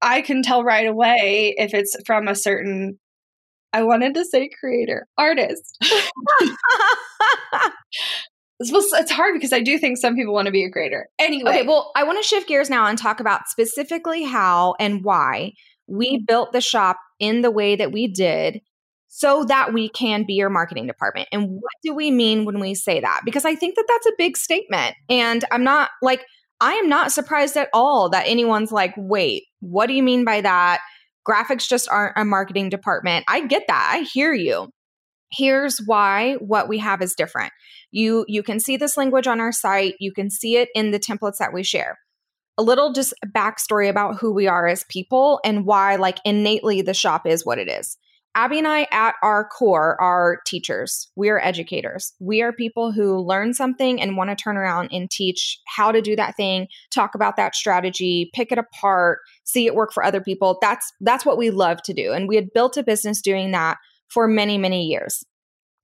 I 0.00 0.22
can 0.22 0.42
tell 0.42 0.64
right 0.64 0.86
away 0.86 1.54
if 1.58 1.74
it's 1.74 1.96
from 2.06 2.28
a 2.28 2.34
certain, 2.34 2.98
I 3.74 3.82
wanted 3.82 4.14
to 4.14 4.24
say 4.24 4.48
creator, 4.58 5.06
artist. 5.18 5.76
It's, 8.58 8.72
well, 8.72 8.84
it's 8.94 9.10
hard 9.10 9.34
because 9.34 9.52
I 9.52 9.60
do 9.60 9.78
think 9.78 9.98
some 9.98 10.14
people 10.14 10.32
want 10.32 10.46
to 10.46 10.52
be 10.52 10.64
a 10.64 10.70
creator. 10.70 11.08
Anyway, 11.18 11.50
Okay, 11.50 11.66
well, 11.66 11.92
I 11.94 12.04
want 12.04 12.22
to 12.22 12.26
shift 12.26 12.48
gears 12.48 12.70
now 12.70 12.86
and 12.86 12.98
talk 12.98 13.20
about 13.20 13.48
specifically 13.48 14.24
how 14.24 14.74
and 14.80 15.04
why 15.04 15.52
we 15.86 16.16
mm-hmm. 16.16 16.24
built 16.26 16.52
the 16.52 16.60
shop 16.60 16.96
in 17.18 17.42
the 17.42 17.50
way 17.50 17.76
that 17.76 17.92
we 17.92 18.08
did 18.08 18.60
so 19.08 19.44
that 19.44 19.72
we 19.72 19.88
can 19.88 20.24
be 20.26 20.34
your 20.34 20.50
marketing 20.50 20.86
department. 20.86 21.28
And 21.32 21.48
what 21.48 21.72
do 21.82 21.94
we 21.94 22.10
mean 22.10 22.44
when 22.44 22.60
we 22.60 22.74
say 22.74 23.00
that? 23.00 23.22
Because 23.24 23.44
I 23.44 23.54
think 23.54 23.76
that 23.76 23.86
that's 23.88 24.06
a 24.06 24.12
big 24.18 24.36
statement. 24.36 24.94
And 25.08 25.44
I'm 25.50 25.64
not 25.64 25.90
like, 26.02 26.24
I 26.60 26.74
am 26.74 26.88
not 26.88 27.12
surprised 27.12 27.56
at 27.56 27.68
all 27.72 28.10
that 28.10 28.26
anyone's 28.26 28.72
like, 28.72 28.94
wait, 28.96 29.44
what 29.60 29.86
do 29.86 29.94
you 29.94 30.02
mean 30.02 30.24
by 30.24 30.40
that? 30.40 30.80
Graphics 31.26 31.68
just 31.68 31.88
aren't 31.88 32.16
a 32.16 32.24
marketing 32.24 32.68
department. 32.68 33.24
I 33.28 33.46
get 33.46 33.64
that. 33.68 33.90
I 33.94 34.00
hear 34.00 34.32
you. 34.32 34.68
Here's 35.30 35.78
why 35.84 36.34
what 36.34 36.68
we 36.68 36.78
have 36.78 37.02
is 37.02 37.14
different. 37.14 37.52
You 37.90 38.24
you 38.28 38.42
can 38.42 38.60
see 38.60 38.76
this 38.76 38.96
language 38.96 39.26
on 39.26 39.40
our 39.40 39.52
site. 39.52 39.94
You 39.98 40.12
can 40.12 40.30
see 40.30 40.56
it 40.56 40.68
in 40.74 40.90
the 40.90 41.00
templates 41.00 41.38
that 41.38 41.52
we 41.52 41.62
share. 41.62 41.98
A 42.58 42.62
little 42.62 42.92
just 42.92 43.12
backstory 43.26 43.88
about 43.88 44.18
who 44.18 44.32
we 44.32 44.46
are 44.46 44.66
as 44.66 44.84
people 44.88 45.40
and 45.44 45.66
why 45.66 45.96
like 45.96 46.18
innately 46.24 46.80
the 46.80 46.94
shop 46.94 47.26
is 47.26 47.44
what 47.44 47.58
it 47.58 47.68
is. 47.68 47.98
Abby 48.36 48.58
and 48.58 48.68
I 48.68 48.86
at 48.92 49.14
our 49.22 49.48
core 49.48 49.98
are 49.98 50.42
teachers. 50.44 51.08
We 51.16 51.30
are 51.30 51.42
educators. 51.42 52.12
We 52.20 52.42
are 52.42 52.52
people 52.52 52.92
who 52.92 53.18
learn 53.18 53.54
something 53.54 53.98
and 53.98 54.14
want 54.14 54.28
to 54.28 54.36
turn 54.36 54.58
around 54.58 54.90
and 54.92 55.10
teach 55.10 55.58
how 55.66 55.90
to 55.90 56.02
do 56.02 56.14
that 56.16 56.36
thing, 56.36 56.68
talk 56.90 57.14
about 57.14 57.36
that 57.36 57.54
strategy, 57.54 58.30
pick 58.34 58.52
it 58.52 58.58
apart, 58.58 59.20
see 59.44 59.64
it 59.64 59.74
work 59.74 59.90
for 59.90 60.04
other 60.04 60.20
people. 60.20 60.58
That's 60.60 60.92
that's 61.00 61.24
what 61.24 61.38
we 61.38 61.48
love 61.48 61.80
to 61.84 61.94
do. 61.94 62.12
And 62.12 62.28
we 62.28 62.36
had 62.36 62.52
built 62.52 62.76
a 62.76 62.82
business 62.82 63.22
doing 63.22 63.52
that 63.52 63.78
for 64.08 64.28
many, 64.28 64.58
many 64.58 64.86
years. 64.86 65.24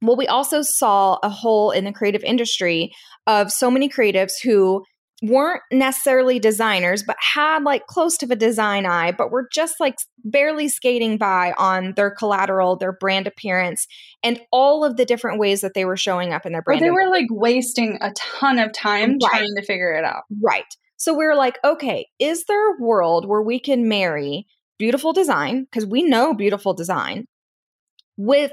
Well, 0.00 0.16
we 0.16 0.26
also 0.26 0.62
saw 0.62 1.18
a 1.22 1.28
hole 1.28 1.70
in 1.70 1.84
the 1.84 1.92
creative 1.92 2.24
industry 2.24 2.92
of 3.26 3.52
so 3.52 3.70
many 3.70 3.88
creatives 3.88 4.32
who 4.42 4.84
weren't 5.24 5.62
necessarily 5.70 6.40
designers, 6.40 7.04
but 7.04 7.16
had 7.20 7.62
like 7.62 7.86
close 7.86 8.16
to 8.16 8.26
a 8.32 8.34
design 8.34 8.84
eye, 8.86 9.12
but 9.12 9.30
were 9.30 9.46
just 9.52 9.74
like 9.78 9.94
barely 10.24 10.66
skating 10.66 11.16
by 11.16 11.54
on 11.56 11.92
their 11.94 12.10
collateral, 12.10 12.74
their 12.76 12.92
brand 12.92 13.28
appearance, 13.28 13.86
and 14.24 14.40
all 14.50 14.84
of 14.84 14.96
the 14.96 15.04
different 15.04 15.38
ways 15.38 15.60
that 15.60 15.74
they 15.74 15.84
were 15.84 15.96
showing 15.96 16.32
up 16.32 16.44
in 16.44 16.50
their 16.50 16.62
brand. 16.62 16.82
Or 16.82 16.84
they 16.84 16.90
were 16.90 17.08
like 17.08 17.28
wasting 17.30 17.98
a 18.00 18.10
ton 18.16 18.58
of 18.58 18.72
time 18.72 19.10
right. 19.10 19.30
trying 19.30 19.54
to 19.54 19.62
figure 19.62 19.92
it 19.92 20.04
out. 20.04 20.24
Right. 20.42 20.64
So 20.96 21.14
we 21.14 21.24
are 21.24 21.36
like, 21.36 21.60
okay, 21.64 22.08
is 22.18 22.44
there 22.48 22.74
a 22.74 22.82
world 22.82 23.28
where 23.28 23.42
we 23.42 23.60
can 23.60 23.88
marry 23.88 24.48
beautiful 24.76 25.12
design, 25.12 25.64
because 25.70 25.86
we 25.86 26.02
know 26.02 26.34
beautiful 26.34 26.74
design, 26.74 27.26
with 28.26 28.52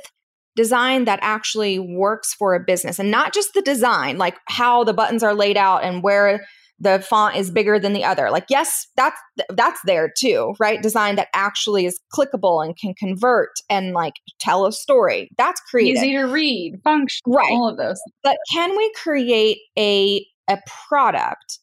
design 0.56 1.06
that 1.06 1.20
actually 1.22 1.80
works 1.80 2.34
for 2.34 2.54
a 2.54 2.60
business 2.60 3.00
and 3.00 3.12
not 3.12 3.34
just 3.34 3.54
the 3.54 3.62
design, 3.62 4.18
like 4.18 4.38
how 4.48 4.84
the 4.84 4.94
buttons 4.94 5.24
are 5.24 5.34
laid 5.34 5.58
out 5.58 5.84
and 5.84 6.04
where 6.04 6.46
the 6.82 7.00
font 7.00 7.36
is 7.36 7.52
bigger 7.52 7.78
than 7.78 7.94
the 7.94 8.04
other. 8.04 8.30
Like 8.32 8.46
yes, 8.50 8.88
that's 8.96 9.20
that's 9.50 9.80
there 9.86 10.12
too, 10.18 10.54
right? 10.60 10.82
Design 10.82 11.16
that 11.16 11.28
actually 11.34 11.86
is 11.86 12.00
clickable 12.14 12.64
and 12.64 12.78
can 12.78 12.94
convert 12.94 13.50
and 13.70 13.94
like 13.94 14.14
tell 14.40 14.66
a 14.66 14.72
story. 14.72 15.30
That's 15.38 15.62
creative. 15.62 16.04
Easy 16.04 16.14
to 16.14 16.24
read, 16.24 16.80
function, 16.84 17.22
right. 17.28 17.52
all 17.52 17.70
of 17.70 17.78
those. 17.78 18.00
But 18.24 18.38
can 18.52 18.76
we 18.76 18.92
create 18.96 19.60
a 19.78 20.26
a 20.50 20.58
product 20.88 21.60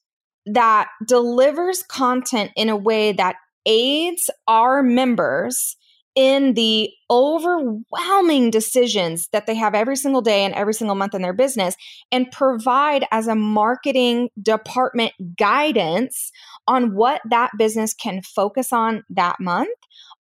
that 0.47 0.89
delivers 1.07 1.83
content 1.83 2.53
in 2.57 2.69
a 2.69 2.77
way 2.77 3.13
that 3.13 3.37
aids 3.67 4.31
our 4.47 4.83
members 4.83 5.77
in 6.17 6.55
the 6.55 6.91
overwhelming 7.11 8.51
decisions 8.51 9.29
that 9.29 9.47
they 9.47 9.55
have 9.55 9.75
every 9.75 9.97
single 9.97 10.23
day 10.23 10.45
and 10.45 10.55
every 10.55 10.75
single 10.75 10.97
month 10.97 11.15
in 11.15 11.23
their 11.23 11.35
business 11.35 11.77
and 12.11 12.33
provide 12.33 13.07
as 13.13 13.29
a 13.29 13.35
marketing 13.35 14.31
department 14.43 15.13
guidance 15.37 16.33
on 16.67 16.95
what 16.95 17.21
that 17.29 17.51
business 17.59 17.95
can 17.95 18.23
focus 18.23 18.73
on 18.73 19.05
that 19.11 19.39
month 19.39 19.69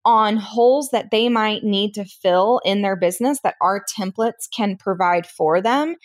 on 0.04 0.36
holes 0.36 0.90
that 0.90 1.10
they 1.10 1.28
might 1.28 1.64
need 1.64 1.92
to 1.94 2.04
fill 2.04 2.60
in 2.64 2.82
their 2.82 2.94
business 2.94 3.40
that 3.40 3.56
our 3.60 3.84
templates 3.98 4.48
can 4.54 4.76
provide 4.76 5.26
for 5.26 5.60
them 5.60 5.96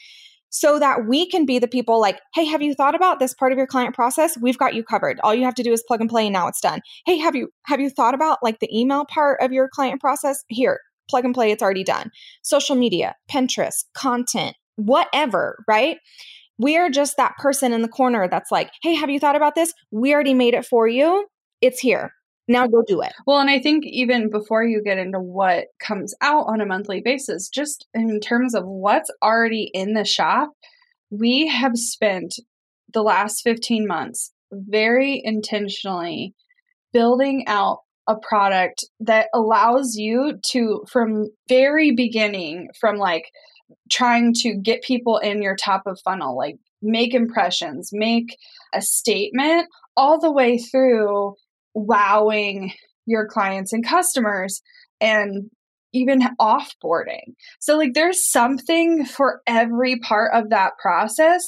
so 0.52 0.78
that 0.78 1.08
we 1.08 1.28
can 1.28 1.46
be 1.46 1.58
the 1.58 1.68
people 1.68 2.00
like, 2.00 2.20
hey, 2.36 2.46
have 2.46 2.62
you 2.62 2.76
thought 2.76 2.94
about 2.94 3.20
this 3.20 3.34
part 3.34 3.52
of 3.52 3.58
your 3.58 3.66
client 3.66 3.96
process? 3.96 4.38
We've 4.40 4.58
got 4.58 4.76
you 4.76 4.84
covered. 4.84 5.20
All 5.24 5.34
you 5.34 5.46
have 5.46 5.56
to 5.56 5.64
do 5.64 5.72
is 5.72 5.84
plug 5.88 6.02
and 6.02 6.10
play 6.10 6.28
and 6.28 6.34
now 6.34 6.48
it's 6.48 6.62
done. 6.62 6.82
Hey, 7.06 7.18
have 7.18 7.36
you 7.36 7.50
have 7.66 7.80
you 7.80 7.90
thought 7.90 8.14
about 8.14 8.38
like 8.44 8.60
the 8.60 8.70
email 8.78 9.06
part 9.06 9.42
of 9.42 9.52
your 9.52 9.70
client 9.74 10.02
process? 10.02 10.44
Here, 10.50 10.80
plug 11.10 11.26
and 11.26 11.34
play, 11.34 11.52
it's 11.52 11.64
already 11.64 11.84
done. 11.84 12.12
Social 12.44 12.76
media, 12.76 13.16
Pinterest, 13.32 13.86
content, 13.96 14.56
whatever, 14.76 15.64
right? 15.68 15.98
We 16.60 16.78
are 16.78 16.90
just 16.90 17.18
that 17.18 17.38
person 17.38 17.74
in 17.74 17.82
the 17.82 17.88
corner 17.88 18.28
that's 18.28 18.52
like, 18.52 18.72
hey, 18.84 18.94
have 18.94 19.10
you 19.10 19.20
thought 19.20 19.36
about 19.36 19.56
this? 19.56 19.74
We 19.90 20.14
already 20.14 20.34
made 20.34 20.54
it 20.54 20.66
for 20.66 20.88
you. 20.88 21.26
It's 21.62 21.80
here. 21.80 22.12
Now 22.48 22.68
go 22.68 22.84
do 22.86 23.02
it. 23.02 23.14
Well, 23.26 23.40
and 23.40 23.50
I 23.50 23.60
think 23.60 23.86
even 23.86 24.30
before 24.30 24.64
you 24.64 24.82
get 24.84 24.98
into 24.98 25.20
what 25.20 25.68
comes 25.80 26.14
out 26.22 26.46
on 26.48 26.60
a 26.60 26.66
monthly 26.66 27.02
basis, 27.02 27.50
just 27.50 27.88
in 27.94 28.20
terms 28.20 28.56
of 28.56 28.66
what's 28.66 29.12
already 29.22 29.70
in 29.74 29.94
the 29.94 30.04
shop, 30.04 30.50
we 31.10 31.48
have 31.48 31.76
spent 31.76 32.34
the 32.94 33.04
last 33.04 33.42
15 33.44 33.88
months 33.88 34.32
very 34.52 35.22
intentionally 35.24 36.34
building 36.94 37.46
out 37.48 37.80
a 38.08 38.16
product 38.18 38.86
that 39.00 39.28
allows 39.34 39.96
you 39.96 40.40
to 40.44 40.84
from 40.90 41.28
very 41.48 41.92
beginning 41.92 42.68
from 42.80 42.98
like 42.98 43.26
trying 43.90 44.34
to 44.34 44.56
get 44.56 44.82
people 44.82 45.18
in 45.18 45.42
your 45.42 45.56
top 45.56 45.84
of 45.86 46.00
funnel 46.04 46.36
like 46.36 46.56
make 46.82 47.14
impressions 47.14 47.92
make 47.94 48.36
a 48.74 48.82
statement 48.82 49.68
all 49.96 50.20
the 50.20 50.32
way 50.32 50.58
through 50.58 51.36
wowing 51.74 52.74
your 53.06 53.28
clients 53.28 53.74
and 53.74 53.86
customers 53.86 54.62
and 55.00 55.50
even 55.94 56.22
offboarding. 56.40 57.34
So, 57.60 57.78
like, 57.78 57.94
there's 57.94 58.30
something 58.30 59.06
for 59.06 59.42
every 59.46 60.00
part 60.00 60.32
of 60.34 60.50
that 60.50 60.74
process. 60.82 61.42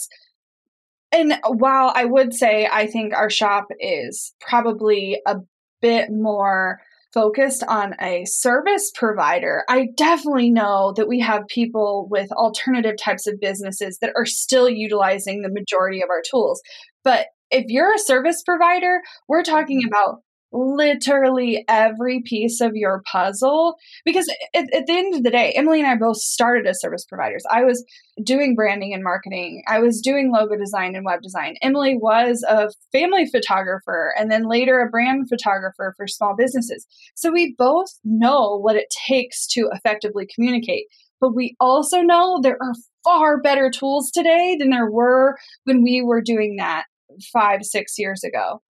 And 1.12 1.40
while 1.46 1.94
I 1.96 2.06
would 2.06 2.34
say 2.34 2.68
I 2.72 2.88
think 2.88 3.14
our 3.14 3.30
shop 3.30 3.68
is 3.80 4.34
probably 4.42 5.22
a 5.28 5.38
bit 5.82 6.10
more 6.12 6.82
focused 7.14 7.64
on 7.68 7.94
a 8.02 8.26
service 8.26 8.92
provider, 8.96 9.64
I 9.70 9.90
definitely 9.96 10.50
know 10.50 10.94
that 10.98 11.08
we 11.08 11.20
have 11.20 11.48
people 11.48 12.08
with 12.10 12.32
alternative 12.32 12.96
types 12.98 13.28
of 13.28 13.40
businesses 13.40 14.00
that 14.02 14.14
are 14.16 14.26
still 14.26 14.68
utilizing 14.68 15.42
the 15.42 15.52
majority 15.52 16.02
of 16.02 16.10
our 16.10 16.24
tools. 16.28 16.62
But 17.04 17.28
if 17.54 17.66
you're 17.68 17.94
a 17.94 18.00
service 18.00 18.42
provider, 18.44 19.02
we're 19.28 19.44
talking 19.44 19.80
mm-hmm. 19.80 19.88
about 19.88 20.20
literally 20.54 21.66
every 21.68 22.22
piece 22.22 22.62
of 22.62 22.76
your 22.76 23.02
puzzle 23.12 23.76
because 24.06 24.30
at, 24.54 24.72
at, 24.74 24.86
the 24.86 24.94
end 24.94 25.16
of 25.16 25.24
the 25.24 25.32
day 25.32 25.52
Emylee 25.58 25.80
and 25.80 25.88
i 25.88 25.96
both 25.96 26.18
started 26.18 26.68
as 26.68 26.80
service 26.80 27.06
providers. 27.06 27.44
I 27.50 27.64
was 27.64 27.84
doing 28.24 28.54
branding 28.56 28.94
and 28.94 29.04
marketing. 29.04 29.64
I 29.68 29.80
was 29.80 30.00
doing 30.00 30.32
logo 30.32 30.56
design 30.56 30.96
and 30.96 31.06
web 31.06 31.22
design. 31.24 31.56
Emylee 31.64 32.00
was 32.00 32.46
a 32.48 32.70
family 32.92 33.26
photographer 33.26 34.14
and 34.18 34.32
then 34.32 34.48
later 34.48 34.80
a 34.80 34.90
brand 34.90 35.28
photographer 35.28 35.96
for 35.98 36.08
small 36.08 36.36
businesses. 36.36 36.86
So 37.16 37.32
we 37.32 37.56
both 37.58 37.90
know 38.04 38.56
what 38.56 38.76
it 38.76 38.94
takes 39.08 39.48
to 39.48 39.70
effectively 39.74 40.28
communicate 40.34 40.86
but 41.20 41.34
we 41.34 41.56
also 41.62 42.02
know 42.02 42.42
there 42.42 42.58
are 42.62 42.74
far 43.02 43.40
better 43.40 43.72
tools 43.72 44.12
today 44.12 44.58
than 44.60 44.72
there 44.72 44.92
were 44.92 45.38
when 45.64 45.82
we 45.82 46.02
were 46.02 46.22
doing 46.22 46.58
that 46.58 46.84
five, 47.32 47.64
six 47.64 47.94
years 47.98 48.24
ago. 48.24 48.62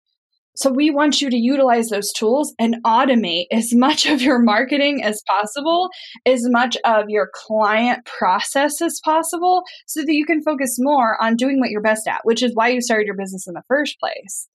So 0.55 0.71
we 0.71 0.91
want 0.91 1.19
you 1.19 1.31
to 1.31 1.37
utilize 1.37 1.89
those 1.89 2.13
tools 2.13 2.53
and 2.59 2.75
automate 2.85 3.45
as 3.51 3.69
much 3.73 4.05
of 4.05 4.21
your 4.21 4.39
marketing 4.39 5.03
as 5.03 5.21
possible, 5.27 5.89
as 6.25 6.41
much 6.49 6.77
of 6.85 7.05
your 7.09 7.29
client 7.33 8.05
process 8.05 8.81
as 8.81 8.99
possible, 9.03 9.63
so 9.87 10.01
that 10.01 10.13
you 10.13 10.25
can 10.25 10.43
focus 10.43 10.75
more 10.79 11.21
on 11.21 11.35
doing 11.35 11.59
what 11.59 11.69
you're 11.69 11.81
best 11.81 12.07
at, 12.07 12.21
which 12.23 12.43
is 12.43 12.51
why 12.53 12.69
you 12.69 12.81
started 12.81 13.07
your 13.07 13.17
business 13.17 13.47
in 13.47 13.53
the 13.53 13.63
first 13.67 13.99
place. 13.99 14.47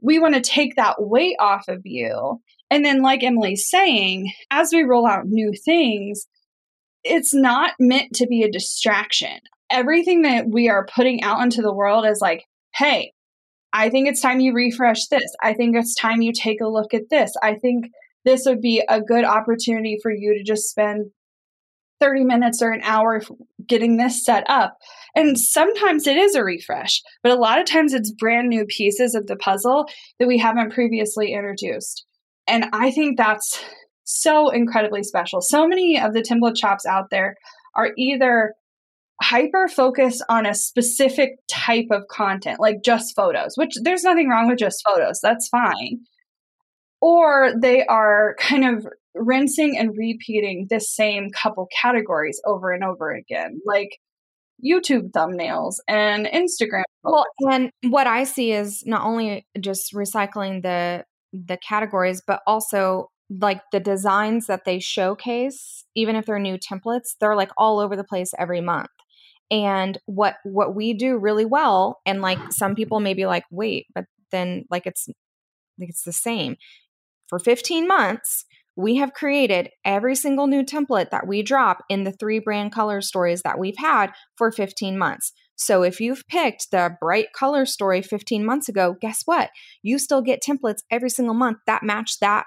We 0.00 0.18
want 0.18 0.34
to 0.34 0.40
take 0.40 0.76
that 0.76 0.96
weight 0.98 1.36
off 1.38 1.68
of 1.68 1.80
you. 1.84 2.40
And 2.70 2.84
then, 2.84 3.02
like 3.02 3.20
Emylee's 3.20 3.70
saying, 3.70 4.32
as 4.50 4.72
we 4.72 4.82
roll 4.82 5.06
out 5.06 5.26
new 5.26 5.52
things, 5.64 6.26
it's 7.04 7.34
not 7.34 7.72
meant 7.78 8.14
to 8.14 8.26
be 8.26 8.42
a 8.42 8.50
distraction. 8.50 9.38
Everything 9.70 10.22
that 10.22 10.48
we 10.48 10.68
are 10.68 10.86
putting 10.86 11.22
out 11.22 11.42
into 11.42 11.62
the 11.62 11.74
world 11.74 12.06
is 12.06 12.20
like, 12.20 12.44
hey, 12.82 13.12
I 13.72 13.88
think 13.88 14.08
it's 14.08 14.20
time 14.20 14.40
you 14.40 14.52
refresh 14.52 15.06
this. 15.06 15.34
I 15.40 15.54
think 15.54 15.76
it's 15.76 15.94
time 15.94 16.20
you 16.20 16.32
take 16.32 16.60
a 16.60 16.68
look 16.68 16.92
at 16.92 17.10
this. 17.10 17.32
I 17.42 17.54
think 17.54 17.86
this 18.24 18.44
would 18.44 18.60
be 18.60 18.82
a 18.88 19.00
good 19.00 19.24
opportunity 19.24 19.98
for 20.02 20.10
you 20.10 20.34
to 20.36 20.42
just 20.42 20.68
spend 20.68 21.06
30 22.00 22.24
minutes 22.24 22.60
or 22.60 22.72
an 22.72 22.80
hour 22.82 23.22
getting 23.66 23.96
this 23.96 24.24
set 24.24 24.44
up. 24.48 24.76
And 25.14 25.38
sometimes 25.38 26.08
it 26.08 26.16
is 26.16 26.34
a 26.34 26.42
refresh, 26.42 27.00
but 27.22 27.30
a 27.30 27.36
lot 27.36 27.60
of 27.60 27.66
times 27.66 27.94
it's 27.94 28.10
brand 28.10 28.48
new 28.48 28.66
pieces 28.66 29.14
of 29.14 29.28
the 29.28 29.36
puzzle 29.36 29.86
that 30.18 30.26
we 30.26 30.36
haven't 30.36 30.72
previously 30.72 31.32
introduced. 31.32 32.04
And 32.48 32.66
I 32.72 32.90
think 32.90 33.16
that's 33.16 33.62
so 34.02 34.50
incredibly 34.50 35.04
special. 35.04 35.40
So 35.40 35.68
many 35.68 36.00
of 36.00 36.14
the 36.14 36.22
template 36.22 36.58
shops 36.58 36.84
out 36.84 37.10
there 37.10 37.36
are 37.76 37.92
either 37.96 38.54
hyper 39.22 39.68
focus 39.68 40.20
on 40.28 40.46
a 40.46 40.54
specific 40.54 41.36
type 41.48 41.86
of 41.90 42.06
content, 42.08 42.60
like 42.60 42.82
just 42.84 43.14
photos, 43.14 43.54
which 43.56 43.74
there's 43.82 44.04
nothing 44.04 44.28
wrong 44.28 44.48
with 44.48 44.58
just 44.58 44.82
photos. 44.86 45.20
That's 45.22 45.48
fine. 45.48 46.00
Or 47.00 47.52
they 47.60 47.84
are 47.86 48.36
kind 48.38 48.64
of 48.64 48.86
rinsing 49.14 49.76
and 49.78 49.96
repeating 49.96 50.66
the 50.70 50.80
same 50.80 51.30
couple 51.30 51.68
categories 51.80 52.40
over 52.46 52.72
and 52.72 52.84
over 52.84 53.10
again, 53.12 53.60
like 53.66 53.98
YouTube 54.64 55.10
thumbnails 55.10 55.76
and 55.88 56.26
Instagram. 56.26 56.84
Well, 57.02 57.26
and 57.40 57.70
what 57.88 58.06
I 58.06 58.24
see 58.24 58.52
is 58.52 58.84
not 58.86 59.04
only 59.04 59.46
just 59.60 59.92
recycling 59.94 60.62
the 60.62 61.04
the 61.32 61.58
categories, 61.66 62.22
but 62.26 62.40
also 62.46 63.08
like 63.40 63.62
the 63.72 63.80
designs 63.80 64.46
that 64.46 64.64
they 64.66 64.78
showcase, 64.78 65.84
even 65.94 66.14
if 66.14 66.26
they're 66.26 66.38
new 66.38 66.58
templates, 66.58 67.14
they're 67.18 67.36
like 67.36 67.50
all 67.56 67.80
over 67.80 67.96
the 67.96 68.04
place 68.04 68.32
every 68.38 68.60
month 68.60 68.90
and 69.52 69.98
what 70.06 70.36
what 70.44 70.74
we 70.74 70.94
do 70.94 71.18
really 71.18 71.44
well 71.44 72.00
and 72.06 72.22
like 72.22 72.38
some 72.50 72.74
people 72.74 72.98
may 72.98 73.12
be 73.12 73.26
like 73.26 73.44
wait 73.50 73.86
but 73.94 74.06
then 74.32 74.64
like 74.70 74.86
it's 74.86 75.06
like 75.78 75.90
it's 75.90 76.02
the 76.02 76.12
same. 76.12 76.56
For 77.28 77.38
15 77.38 77.86
months 77.86 78.46
we 78.74 78.96
have 78.96 79.12
created 79.12 79.68
every 79.84 80.16
single 80.16 80.46
new 80.46 80.64
template 80.64 81.10
that 81.10 81.26
we 81.26 81.42
drop 81.42 81.84
in 81.90 82.04
the 82.04 82.12
three 82.12 82.38
brand 82.38 82.72
color 82.72 83.02
stories 83.02 83.42
that 83.42 83.58
we've 83.58 83.76
had 83.76 84.10
for 84.38 84.50
15 84.50 84.96
months. 84.96 85.32
So 85.54 85.82
if 85.82 86.00
you've 86.00 86.22
picked 86.28 86.70
the 86.70 86.96
bright 86.98 87.34
color 87.34 87.66
story 87.66 88.00
15 88.00 88.44
months 88.44 88.70
ago 88.70 88.96
guess 89.00 89.20
what? 89.26 89.50
You 89.82 89.98
still 89.98 90.22
get 90.22 90.42
templates 90.42 90.80
every 90.90 91.10
single 91.10 91.34
month 91.34 91.58
that 91.66 91.82
match 91.82 92.18
that 92.20 92.46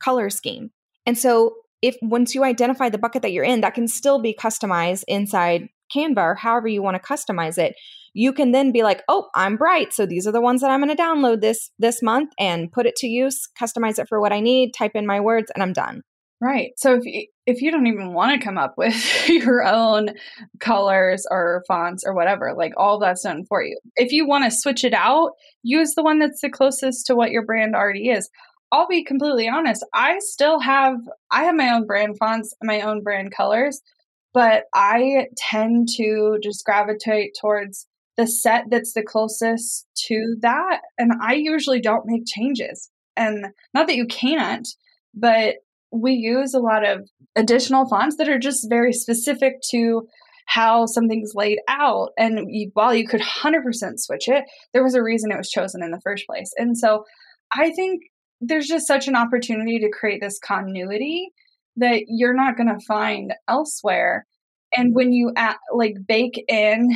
color 0.00 0.30
scheme. 0.30 0.70
And 1.04 1.18
so 1.18 1.56
if 1.82 1.96
once 2.00 2.34
you 2.34 2.44
identify 2.44 2.88
the 2.88 2.98
bucket 2.98 3.22
that 3.22 3.32
you're 3.32 3.44
in, 3.44 3.60
that 3.60 3.74
can 3.74 3.88
still 3.88 4.20
be 4.20 4.36
customized 4.38 5.04
inside 5.08 5.68
Canva 5.94 6.18
or 6.18 6.34
however 6.34 6.68
you 6.68 6.82
want 6.82 7.00
to 7.00 7.08
customize 7.08 7.58
it. 7.58 7.74
You 8.14 8.32
can 8.32 8.52
then 8.52 8.72
be 8.72 8.82
like, 8.82 9.02
"Oh, 9.08 9.28
I'm 9.34 9.56
bright, 9.56 9.92
so 9.92 10.06
these 10.06 10.26
are 10.26 10.32
the 10.32 10.40
ones 10.40 10.60
that 10.60 10.70
I'm 10.70 10.82
going 10.82 10.94
to 10.94 11.02
download 11.02 11.40
this 11.40 11.70
this 11.78 12.02
month 12.02 12.32
and 12.38 12.72
put 12.72 12.86
it 12.86 12.96
to 12.96 13.06
use, 13.06 13.48
customize 13.60 13.98
it 13.98 14.08
for 14.08 14.20
what 14.20 14.32
I 14.32 14.40
need, 14.40 14.72
type 14.72 14.92
in 14.94 15.06
my 15.06 15.20
words, 15.20 15.50
and 15.54 15.62
I'm 15.62 15.72
done." 15.72 16.02
Right. 16.40 16.70
So 16.76 16.94
if 16.94 17.04
you, 17.04 17.26
if 17.46 17.62
you 17.62 17.72
don't 17.72 17.88
even 17.88 18.12
want 18.12 18.38
to 18.38 18.44
come 18.44 18.58
up 18.58 18.74
with 18.76 18.94
your 19.28 19.64
own 19.64 20.10
colors 20.60 21.26
or 21.28 21.64
fonts 21.66 22.04
or 22.06 22.14
whatever, 22.14 22.54
like 22.56 22.74
all 22.76 23.00
that's 23.00 23.24
done 23.24 23.44
for 23.48 23.62
you. 23.62 23.76
If 23.96 24.12
you 24.12 24.26
want 24.26 24.44
to 24.44 24.56
switch 24.56 24.84
it 24.84 24.94
out, 24.94 25.32
use 25.64 25.94
the 25.94 26.04
one 26.04 26.20
that's 26.20 26.40
the 26.40 26.48
closest 26.48 27.06
to 27.06 27.16
what 27.16 27.32
your 27.32 27.44
brand 27.44 27.74
already 27.74 28.10
is. 28.10 28.30
I'll 28.70 28.86
be 28.86 29.02
completely 29.02 29.48
honest, 29.48 29.84
I 29.94 30.18
still 30.20 30.60
have 30.60 30.96
I 31.30 31.44
have 31.44 31.54
my 31.54 31.70
own 31.70 31.86
brand 31.86 32.18
fonts, 32.18 32.54
my 32.62 32.82
own 32.82 33.02
brand 33.02 33.32
colors, 33.32 33.80
but 34.34 34.64
I 34.74 35.26
tend 35.36 35.88
to 35.96 36.38
just 36.42 36.64
gravitate 36.64 37.36
towards 37.40 37.86
the 38.16 38.26
set 38.26 38.64
that's 38.68 38.92
the 38.94 39.02
closest 39.02 39.86
to 40.06 40.36
that 40.40 40.80
and 40.98 41.12
I 41.22 41.34
usually 41.34 41.80
don't 41.80 42.06
make 42.06 42.26
changes. 42.26 42.90
And 43.16 43.46
not 43.74 43.86
that 43.86 43.96
you 43.96 44.06
can't, 44.06 44.66
but 45.14 45.56
we 45.90 46.12
use 46.12 46.54
a 46.54 46.60
lot 46.60 46.86
of 46.86 47.08
additional 47.36 47.88
fonts 47.88 48.16
that 48.16 48.28
are 48.28 48.38
just 48.38 48.68
very 48.68 48.92
specific 48.92 49.54
to 49.70 50.06
how 50.46 50.86
something's 50.86 51.32
laid 51.34 51.58
out. 51.68 52.10
And 52.18 52.40
while 52.72 52.94
you 52.94 53.06
could 53.06 53.20
100% 53.20 53.62
switch 53.96 54.28
it, 54.28 54.44
there 54.72 54.82
was 54.82 54.94
a 54.94 55.02
reason 55.02 55.30
it 55.30 55.36
was 55.36 55.50
chosen 55.50 55.82
in 55.82 55.90
the 55.90 56.00
first 56.02 56.26
place. 56.26 56.50
And 56.56 56.76
so 56.76 57.04
I 57.52 57.70
think 57.70 58.02
there's 58.40 58.66
just 58.66 58.86
such 58.86 59.08
an 59.08 59.16
opportunity 59.16 59.78
to 59.80 59.90
create 59.90 60.20
this 60.20 60.38
continuity 60.38 61.30
that 61.78 62.04
you're 62.08 62.34
not 62.34 62.56
going 62.56 62.68
to 62.68 62.84
find 62.86 63.34
elsewhere. 63.48 64.26
And 64.76 64.94
when 64.94 65.12
you 65.12 65.32
at, 65.36 65.56
like 65.74 65.94
bake 66.06 66.44
in 66.48 66.90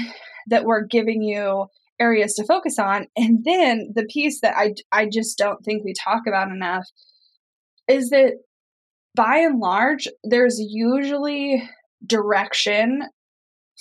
that 0.48 0.64
we're 0.64 0.84
giving 0.84 1.22
you 1.22 1.66
areas 1.98 2.34
to 2.34 2.44
focus 2.44 2.78
on, 2.78 3.06
and 3.16 3.44
then 3.44 3.92
the 3.94 4.04
piece 4.04 4.40
that 4.40 4.56
I 4.56 4.74
I 4.90 5.08
just 5.10 5.38
don't 5.38 5.64
think 5.64 5.84
we 5.84 5.94
talk 5.94 6.22
about 6.26 6.50
enough 6.50 6.86
is 7.88 8.10
that 8.10 8.34
by 9.14 9.38
and 9.38 9.58
large, 9.58 10.08
there's 10.24 10.58
usually 10.58 11.68
direction 12.06 13.02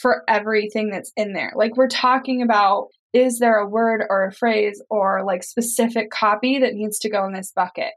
for 0.01 0.23
everything 0.27 0.89
that's 0.89 1.11
in 1.15 1.33
there. 1.33 1.53
Like 1.55 1.75
we're 1.75 1.87
talking 1.87 2.41
about 2.41 2.87
is 3.13 3.39
there 3.39 3.57
a 3.57 3.67
word 3.67 4.03
or 4.09 4.25
a 4.25 4.31
phrase 4.31 4.81
or 4.89 5.23
like 5.25 5.43
specific 5.43 6.11
copy 6.11 6.59
that 6.59 6.75
needs 6.75 6.97
to 6.99 7.09
go 7.09 7.25
in 7.25 7.33
this 7.33 7.51
bucket? 7.53 7.91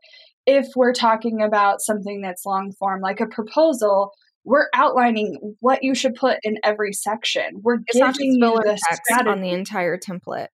If 0.46 0.68
we're 0.76 0.92
talking 0.92 1.42
about 1.42 1.80
something 1.80 2.20
that's 2.20 2.44
long 2.44 2.72
form, 2.72 3.00
like 3.00 3.20
a 3.20 3.26
proposal, 3.26 4.12
we're 4.44 4.68
outlining 4.74 5.56
what 5.60 5.82
you 5.82 5.94
should 5.94 6.14
put 6.14 6.38
in 6.42 6.58
every 6.62 6.92
section. 6.92 7.60
We're 7.62 7.78
it's 7.86 7.98
not 7.98 8.14
just 8.14 8.38
filler 8.38 8.62
text 8.62 9.02
strategy. 9.04 9.30
on 9.30 9.40
the 9.40 9.50
entire 9.50 9.98
template. 9.98 10.48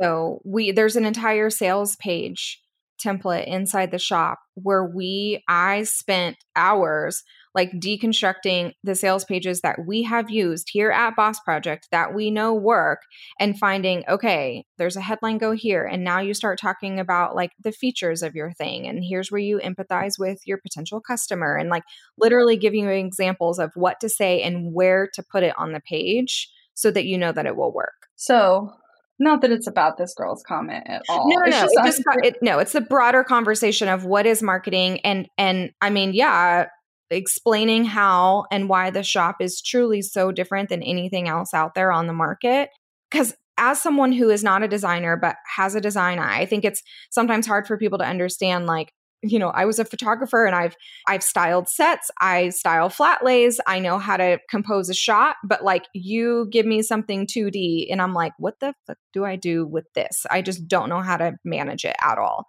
So 0.00 0.40
we 0.44 0.72
there's 0.72 0.96
an 0.96 1.04
entire 1.04 1.50
sales 1.50 1.96
page 1.96 2.60
template 3.04 3.46
inside 3.46 3.90
the 3.90 3.98
shop 3.98 4.40
where 4.54 4.84
we 4.84 5.42
I 5.48 5.84
spent 5.84 6.36
hours 6.56 7.22
like 7.58 7.72
deconstructing 7.72 8.72
the 8.84 8.94
sales 8.94 9.24
pages 9.24 9.62
that 9.62 9.80
we 9.84 10.04
have 10.04 10.30
used 10.30 10.68
here 10.70 10.92
at 10.92 11.16
Boss 11.16 11.40
Project 11.40 11.88
that 11.90 12.14
we 12.14 12.30
know 12.30 12.54
work 12.54 13.00
and 13.40 13.58
finding 13.58 14.04
okay 14.08 14.64
there's 14.76 14.94
a 14.94 15.00
headline 15.00 15.38
go 15.38 15.50
here 15.50 15.84
and 15.84 16.04
now 16.04 16.20
you 16.20 16.34
start 16.34 16.60
talking 16.60 17.00
about 17.00 17.34
like 17.34 17.50
the 17.64 17.72
features 17.72 18.22
of 18.22 18.36
your 18.36 18.52
thing 18.52 18.86
and 18.86 19.02
here's 19.02 19.32
where 19.32 19.40
you 19.40 19.58
empathize 19.58 20.20
with 20.20 20.38
your 20.46 20.58
potential 20.58 21.00
customer 21.00 21.56
and 21.56 21.68
like 21.68 21.82
literally 22.16 22.56
giving 22.56 22.84
you 22.84 22.90
examples 22.90 23.58
of 23.58 23.72
what 23.74 23.98
to 23.98 24.08
say 24.08 24.40
and 24.40 24.72
where 24.72 25.08
to 25.12 25.24
put 25.32 25.42
it 25.42 25.54
on 25.58 25.72
the 25.72 25.80
page 25.80 26.48
so 26.74 26.92
that 26.92 27.06
you 27.06 27.18
know 27.18 27.32
that 27.32 27.44
it 27.44 27.56
will 27.56 27.72
work. 27.72 28.06
So 28.14 28.72
not 29.18 29.40
that 29.40 29.50
it's 29.50 29.66
about 29.66 29.98
this 29.98 30.14
girl's 30.14 30.44
comment 30.44 30.84
at 30.86 31.02
all. 31.08 31.28
No, 31.28 31.40
no, 31.40 31.46
no. 31.46 31.50
Just, 31.50 31.74
just 31.84 32.02
it, 32.22 32.36
no, 32.40 32.60
it's 32.60 32.72
the 32.72 32.80
broader 32.80 33.24
conversation 33.24 33.88
of 33.88 34.04
what 34.04 34.26
is 34.26 34.42
marketing, 34.42 35.00
and 35.00 35.28
and 35.36 35.72
I 35.80 35.90
mean, 35.90 36.12
yeah, 36.12 36.66
explaining 37.10 37.84
how 37.84 38.44
and 38.50 38.68
why 38.68 38.90
the 38.90 39.02
shop 39.02 39.36
is 39.40 39.62
truly 39.62 40.02
so 40.02 40.32
different 40.32 40.68
than 40.68 40.82
anything 40.82 41.28
else 41.28 41.54
out 41.54 41.74
there 41.74 41.92
on 41.92 42.06
the 42.06 42.12
market. 42.12 42.70
Because 43.10 43.34
as 43.56 43.82
someone 43.82 44.12
who 44.12 44.30
is 44.30 44.44
not 44.44 44.62
a 44.62 44.68
designer 44.68 45.16
but 45.16 45.36
has 45.56 45.74
a 45.74 45.80
design 45.80 46.18
eye, 46.18 46.40
I 46.40 46.46
think 46.46 46.64
it's 46.64 46.82
sometimes 47.10 47.46
hard 47.46 47.66
for 47.66 47.76
people 47.76 47.98
to 47.98 48.06
understand 48.06 48.66
like 48.66 48.92
you 49.22 49.38
know, 49.38 49.48
I 49.48 49.64
was 49.64 49.78
a 49.78 49.84
photographer 49.84 50.44
and 50.44 50.54
I've 50.54 50.76
I've 51.08 51.24
styled 51.24 51.68
sets, 51.68 52.10
I 52.20 52.50
style 52.50 52.88
flat 52.88 53.24
lays, 53.24 53.60
I 53.66 53.80
know 53.80 53.98
how 53.98 54.16
to 54.16 54.38
compose 54.48 54.88
a 54.88 54.94
shot, 54.94 55.36
but 55.44 55.64
like 55.64 55.86
you 55.92 56.46
give 56.52 56.66
me 56.66 56.82
something 56.82 57.26
2D 57.26 57.86
and 57.90 58.00
I'm 58.00 58.14
like, 58.14 58.32
what 58.38 58.60
the 58.60 58.74
fuck 58.86 58.96
do 59.12 59.24
I 59.24 59.34
do 59.34 59.66
with 59.66 59.86
this? 59.94 60.24
I 60.30 60.40
just 60.40 60.68
don't 60.68 60.88
know 60.88 61.00
how 61.00 61.16
to 61.16 61.32
manage 61.44 61.84
it 61.84 61.96
at 62.00 62.18
all. 62.18 62.46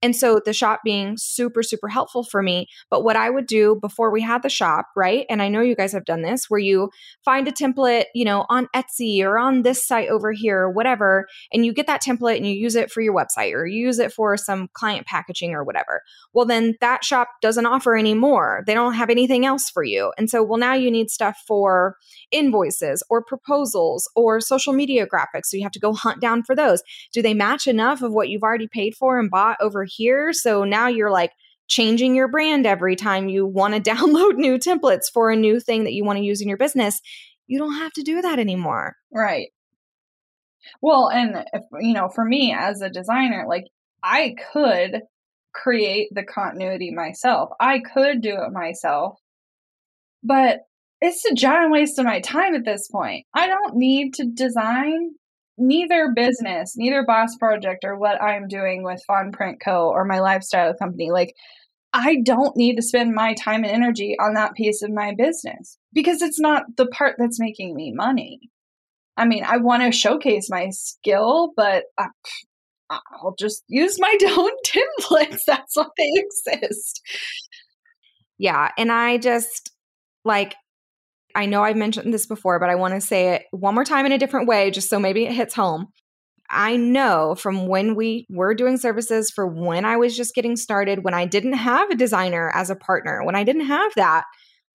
And 0.00 0.14
so 0.14 0.40
the 0.44 0.52
shop 0.52 0.80
being 0.84 1.16
super 1.18 1.62
super 1.62 1.88
helpful 1.88 2.22
for 2.22 2.40
me, 2.40 2.68
but 2.88 3.02
what 3.02 3.16
I 3.16 3.28
would 3.28 3.46
do 3.46 3.78
before 3.80 4.12
we 4.12 4.22
had 4.22 4.42
the 4.42 4.48
shop, 4.48 4.86
right? 4.96 5.26
And 5.28 5.42
I 5.42 5.48
know 5.48 5.60
you 5.60 5.74
guys 5.74 5.92
have 5.92 6.04
done 6.04 6.22
this 6.22 6.44
where 6.48 6.60
you 6.60 6.90
find 7.24 7.48
a 7.48 7.52
template, 7.52 8.04
you 8.14 8.24
know, 8.24 8.46
on 8.48 8.68
Etsy 8.76 9.22
or 9.24 9.38
on 9.38 9.62
this 9.62 9.84
site 9.84 10.08
over 10.08 10.30
here 10.30 10.60
or 10.60 10.70
whatever, 10.70 11.26
and 11.52 11.66
you 11.66 11.72
get 11.72 11.88
that 11.88 12.02
template 12.02 12.36
and 12.36 12.46
you 12.46 12.52
use 12.52 12.76
it 12.76 12.92
for 12.92 13.00
your 13.00 13.14
website 13.14 13.54
or 13.54 13.66
you 13.66 13.84
use 13.84 13.98
it 13.98 14.12
for 14.12 14.36
some 14.36 14.68
client 14.72 15.06
packaging 15.06 15.52
or 15.52 15.64
whatever 15.64 16.00
well, 16.34 16.46
then 16.46 16.76
that 16.80 17.04
shop 17.04 17.28
doesn't 17.40 17.66
offer 17.66 17.96
anymore. 17.96 18.62
They 18.66 18.74
don't 18.74 18.94
have 18.94 19.10
anything 19.10 19.44
else 19.44 19.68
for 19.68 19.84
you. 19.84 20.12
And 20.16 20.30
so, 20.30 20.42
well, 20.42 20.58
now 20.58 20.74
you 20.74 20.90
need 20.90 21.10
stuff 21.10 21.36
for 21.46 21.96
invoices 22.30 23.02
or 23.10 23.22
proposals 23.22 24.08
or 24.16 24.40
social 24.40 24.72
media 24.72 25.06
graphics. 25.06 25.46
So 25.46 25.56
you 25.56 25.62
have 25.62 25.72
to 25.72 25.80
go 25.80 25.92
hunt 25.92 26.20
down 26.20 26.42
for 26.42 26.56
those. 26.56 26.82
Do 27.12 27.20
they 27.20 27.34
match 27.34 27.66
enough 27.66 28.02
of 28.02 28.12
what 28.12 28.28
you've 28.28 28.42
already 28.42 28.68
paid 28.68 28.94
for 28.94 29.18
and 29.18 29.30
bought 29.30 29.58
over 29.60 29.84
here? 29.84 30.32
So 30.32 30.64
now 30.64 30.88
you're 30.88 31.10
like, 31.10 31.32
changing 31.68 32.14
your 32.14 32.28
brand 32.28 32.66
every 32.66 32.96
time 32.96 33.28
you 33.28 33.46
want 33.46 33.72
to 33.72 33.80
download 33.90 34.36
new 34.36 34.58
templates 34.58 35.10
for 35.12 35.30
a 35.30 35.36
new 35.36 35.58
thing 35.58 35.84
that 35.84 35.92
you 35.92 36.04
want 36.04 36.18
to 36.18 36.24
use 36.24 36.42
in 36.42 36.48
your 36.48 36.58
business. 36.58 37.00
You 37.46 37.58
don't 37.58 37.76
have 37.76 37.92
to 37.92 38.02
do 38.02 38.20
that 38.20 38.38
anymore. 38.38 38.96
Right. 39.12 39.48
Well, 40.80 41.08
and 41.08 41.44
if, 41.52 41.62
you 41.80 41.94
know, 41.94 42.08
for 42.08 42.24
me 42.24 42.54
as 42.56 42.82
a 42.82 42.90
designer, 42.90 43.46
like 43.48 43.64
I 44.02 44.34
could 44.52 45.02
create 45.54 46.08
the 46.12 46.22
continuity 46.22 46.90
myself. 46.90 47.50
I 47.60 47.80
could 47.80 48.20
do 48.20 48.34
it 48.42 48.52
myself, 48.52 49.18
but 50.22 50.60
it's 51.00 51.24
a 51.24 51.34
giant 51.34 51.72
waste 51.72 51.98
of 51.98 52.04
my 52.04 52.20
time 52.20 52.54
at 52.54 52.64
this 52.64 52.88
point. 52.88 53.26
I 53.34 53.48
don't 53.48 53.76
need 53.76 54.14
to 54.14 54.24
design 54.24 55.10
neither 55.58 56.12
business, 56.14 56.74
neither 56.76 57.04
boss 57.04 57.36
project 57.36 57.84
or 57.84 57.98
what 57.98 58.22
I'm 58.22 58.48
doing 58.48 58.82
with 58.82 59.02
Fawn 59.06 59.32
Print 59.32 59.60
Co. 59.62 59.88
or 59.88 60.04
my 60.04 60.20
lifestyle 60.20 60.74
company. 60.74 61.10
Like, 61.10 61.34
I 61.92 62.18
don't 62.24 62.56
need 62.56 62.76
to 62.76 62.82
spend 62.82 63.14
my 63.14 63.34
time 63.34 63.64
and 63.64 63.72
energy 63.72 64.16
on 64.18 64.34
that 64.34 64.54
piece 64.54 64.82
of 64.82 64.90
my 64.90 65.12
business 65.16 65.76
because 65.92 66.22
it's 66.22 66.40
not 66.40 66.64
the 66.76 66.86
part 66.86 67.16
that's 67.18 67.40
making 67.40 67.74
me 67.74 67.92
money. 67.92 68.40
I 69.16 69.26
mean, 69.26 69.44
I 69.44 69.58
want 69.58 69.82
to 69.82 69.92
showcase 69.92 70.48
my 70.48 70.70
skill, 70.70 71.52
but 71.56 71.84
uh, 71.98 72.06
I'll 73.12 73.34
just 73.38 73.64
use 73.68 73.98
my 73.98 74.16
own 74.36 74.50
templates. 74.66 75.40
That's 75.46 75.76
why 75.76 75.86
they 75.96 76.10
exist. 76.14 77.00
Yeah. 78.38 78.70
And 78.76 78.90
I 78.90 79.18
just 79.18 79.70
like, 80.24 80.54
I 81.34 81.46
know 81.46 81.62
I've 81.62 81.76
mentioned 81.76 82.12
this 82.12 82.26
before, 82.26 82.58
but 82.58 82.68
I 82.68 82.74
want 82.74 82.94
to 82.94 83.00
say 83.00 83.34
it 83.34 83.44
one 83.52 83.74
more 83.74 83.84
time 83.84 84.04
in 84.04 84.12
a 84.12 84.18
different 84.18 84.48
way, 84.48 84.70
just 84.70 84.90
so 84.90 84.98
maybe 84.98 85.24
it 85.24 85.32
hits 85.32 85.54
home. 85.54 85.86
I 86.50 86.76
know 86.76 87.34
from 87.34 87.66
when 87.66 87.94
we 87.94 88.26
were 88.28 88.54
doing 88.54 88.76
services 88.76 89.30
for 89.30 89.46
when 89.46 89.86
I 89.86 89.96
was 89.96 90.14
just 90.14 90.34
getting 90.34 90.56
started, 90.56 91.02
when 91.02 91.14
I 91.14 91.24
didn't 91.24 91.54
have 91.54 91.90
a 91.90 91.96
designer 91.96 92.50
as 92.54 92.68
a 92.68 92.76
partner, 92.76 93.24
when 93.24 93.34
I 93.34 93.44
didn't 93.44 93.66
have 93.66 93.92
that, 93.96 94.24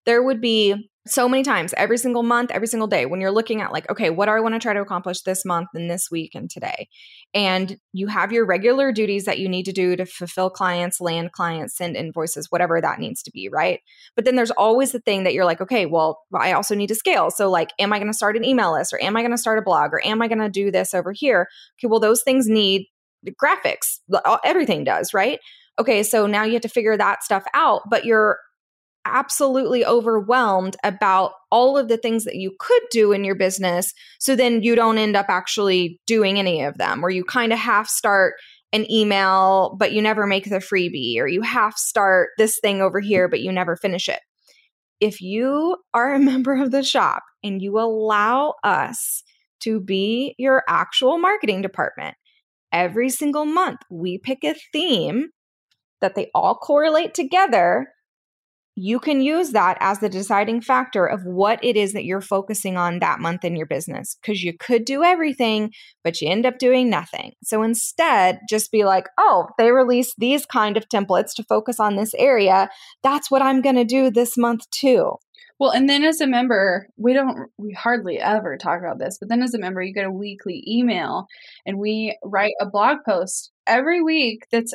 there 0.04 0.22
would 0.22 0.40
be 0.40 0.90
so 1.06 1.28
many 1.28 1.42
times 1.42 1.72
every 1.76 1.96
single 1.96 2.22
month, 2.22 2.50
every 2.50 2.66
single 2.66 2.86
day 2.86 3.06
when 3.06 3.20
you're 3.20 3.30
looking 3.30 3.62
at 3.62 3.72
like, 3.72 3.88
okay, 3.90 4.10
what 4.10 4.26
do 4.26 4.32
I 4.32 4.40
want 4.40 4.54
to 4.54 4.58
try 4.58 4.74
to 4.74 4.80
accomplish 4.80 5.22
this 5.22 5.44
month 5.44 5.68
and 5.74 5.90
this 5.90 6.10
week 6.10 6.34
and 6.34 6.50
today? 6.50 6.88
And 7.32 7.78
you 7.92 8.08
have 8.08 8.32
your 8.32 8.44
regular 8.44 8.92
duties 8.92 9.24
that 9.24 9.38
you 9.38 9.48
need 9.48 9.64
to 9.64 9.72
do 9.72 9.96
to 9.96 10.04
fulfill 10.04 10.50
clients, 10.50 11.00
land 11.00 11.32
clients, 11.32 11.76
send 11.76 11.96
invoices, 11.96 12.50
whatever 12.50 12.80
that 12.80 12.98
needs 12.98 13.22
to 13.22 13.30
be, 13.30 13.48
right? 13.48 13.80
But 14.16 14.24
then 14.24 14.36
there's 14.36 14.50
always 14.50 14.92
the 14.92 15.00
thing 15.00 15.24
that 15.24 15.32
you're 15.32 15.46
like, 15.46 15.60
okay, 15.60 15.86
well, 15.86 16.20
I 16.34 16.52
also 16.52 16.74
need 16.74 16.88
to 16.88 16.94
scale. 16.94 17.30
So, 17.30 17.48
like, 17.48 17.70
am 17.78 17.92
I 17.92 17.98
going 17.98 18.10
to 18.10 18.16
start 18.16 18.36
an 18.36 18.44
email 18.44 18.72
list 18.72 18.92
or 18.92 19.02
am 19.02 19.16
I 19.16 19.22
going 19.22 19.30
to 19.32 19.38
start 19.38 19.58
a 19.58 19.62
blog 19.62 19.92
or 19.92 20.04
am 20.04 20.20
I 20.20 20.28
going 20.28 20.40
to 20.40 20.50
do 20.50 20.70
this 20.70 20.92
over 20.92 21.12
here? 21.12 21.48
Okay, 21.78 21.88
well, 21.88 22.00
those 22.00 22.22
things 22.22 22.48
need 22.48 22.86
graphics, 23.42 23.98
everything 24.44 24.84
does, 24.84 25.14
right? 25.14 25.38
Okay, 25.78 26.02
so 26.02 26.26
now 26.26 26.42
you 26.42 26.54
have 26.54 26.62
to 26.62 26.68
figure 26.68 26.96
that 26.96 27.22
stuff 27.22 27.44
out, 27.54 27.82
but 27.88 28.04
you're 28.04 28.38
absolutely 29.04 29.84
overwhelmed 29.84 30.76
about 30.84 31.32
all 31.50 31.78
of 31.78 31.88
the 31.88 31.96
things 31.96 32.24
that 32.24 32.36
you 32.36 32.54
could 32.58 32.82
do 32.90 33.12
in 33.12 33.24
your 33.24 33.34
business. 33.34 33.92
So 34.18 34.36
then 34.36 34.62
you 34.62 34.74
don't 34.74 34.98
end 34.98 35.16
up 35.16 35.26
actually 35.28 36.00
doing 36.06 36.38
any 36.38 36.62
of 36.62 36.78
them, 36.78 37.04
or 37.04 37.10
you 37.10 37.24
kind 37.24 37.52
of 37.52 37.58
half 37.58 37.88
start 37.88 38.34
an 38.72 38.90
email, 38.90 39.76
but 39.78 39.92
you 39.92 40.02
never 40.02 40.26
make 40.26 40.44
the 40.44 40.56
freebie, 40.56 41.18
or 41.18 41.26
you 41.26 41.42
half 41.42 41.76
start 41.78 42.30
this 42.36 42.58
thing 42.60 42.82
over 42.82 43.00
here, 43.00 43.28
but 43.28 43.40
you 43.40 43.50
never 43.50 43.76
finish 43.76 44.08
it. 44.08 44.20
If 45.00 45.20
you 45.20 45.76
are 45.94 46.14
a 46.14 46.18
member 46.20 46.54
of 46.60 46.70
the 46.70 46.82
shop 46.82 47.22
and 47.42 47.62
you 47.62 47.78
allow 47.78 48.54
us 48.62 49.22
to 49.60 49.80
be 49.80 50.34
your 50.38 50.62
actual 50.68 51.18
marketing 51.18 51.62
department, 51.62 52.16
every 52.72 53.08
single 53.08 53.46
month 53.46 53.80
we 53.90 54.18
pick 54.18 54.44
a 54.44 54.54
theme 54.72 55.28
that 56.00 56.14
they 56.14 56.30
all 56.34 56.54
correlate 56.54 57.14
together 57.14 57.88
you 58.80 59.00
can 59.00 59.20
use 59.20 59.50
that 59.50 59.76
as 59.80 59.98
the 59.98 60.08
deciding 60.08 60.60
factor 60.60 61.04
of 61.04 61.24
what 61.24 61.62
it 61.64 61.76
is 61.76 61.92
that 61.92 62.04
you're 62.04 62.20
focusing 62.20 62.76
on 62.76 63.00
that 63.00 63.18
month 63.18 63.44
in 63.44 63.56
your 63.56 63.66
business 63.66 64.16
because 64.20 64.42
you 64.42 64.52
could 64.56 64.84
do 64.84 65.02
everything 65.02 65.72
but 66.04 66.20
you 66.20 66.28
end 66.28 66.46
up 66.46 66.58
doing 66.58 66.88
nothing. 66.88 67.32
So 67.42 67.62
instead 67.62 68.38
just 68.48 68.70
be 68.70 68.84
like 68.84 69.08
oh 69.18 69.48
they 69.58 69.72
release 69.72 70.14
these 70.16 70.46
kind 70.46 70.76
of 70.76 70.88
templates 70.88 71.34
to 71.36 71.44
focus 71.44 71.80
on 71.80 71.96
this 71.96 72.14
area. 72.14 72.68
That's 73.02 73.30
what 73.30 73.42
i'm 73.42 73.62
going 73.62 73.76
to 73.76 73.84
do 73.84 74.10
this 74.10 74.36
month 74.36 74.68
too. 74.70 75.16
Well, 75.58 75.72
and 75.72 75.88
then 75.88 76.04
as 76.04 76.20
a 76.20 76.26
member, 76.28 76.88
we 76.96 77.12
don't, 77.12 77.50
we 77.58 77.72
hardly 77.72 78.20
ever 78.20 78.56
talk 78.56 78.78
about 78.78 79.00
this, 79.00 79.18
but 79.18 79.28
then 79.28 79.42
as 79.42 79.54
a 79.54 79.58
member, 79.58 79.82
you 79.82 79.92
get 79.92 80.06
a 80.06 80.10
weekly 80.10 80.62
email 80.68 81.26
and 81.66 81.80
we 81.80 82.16
write 82.22 82.54
a 82.60 82.66
blog 82.66 82.98
post 83.04 83.50
every 83.66 84.00
week 84.00 84.46
that's 84.52 84.72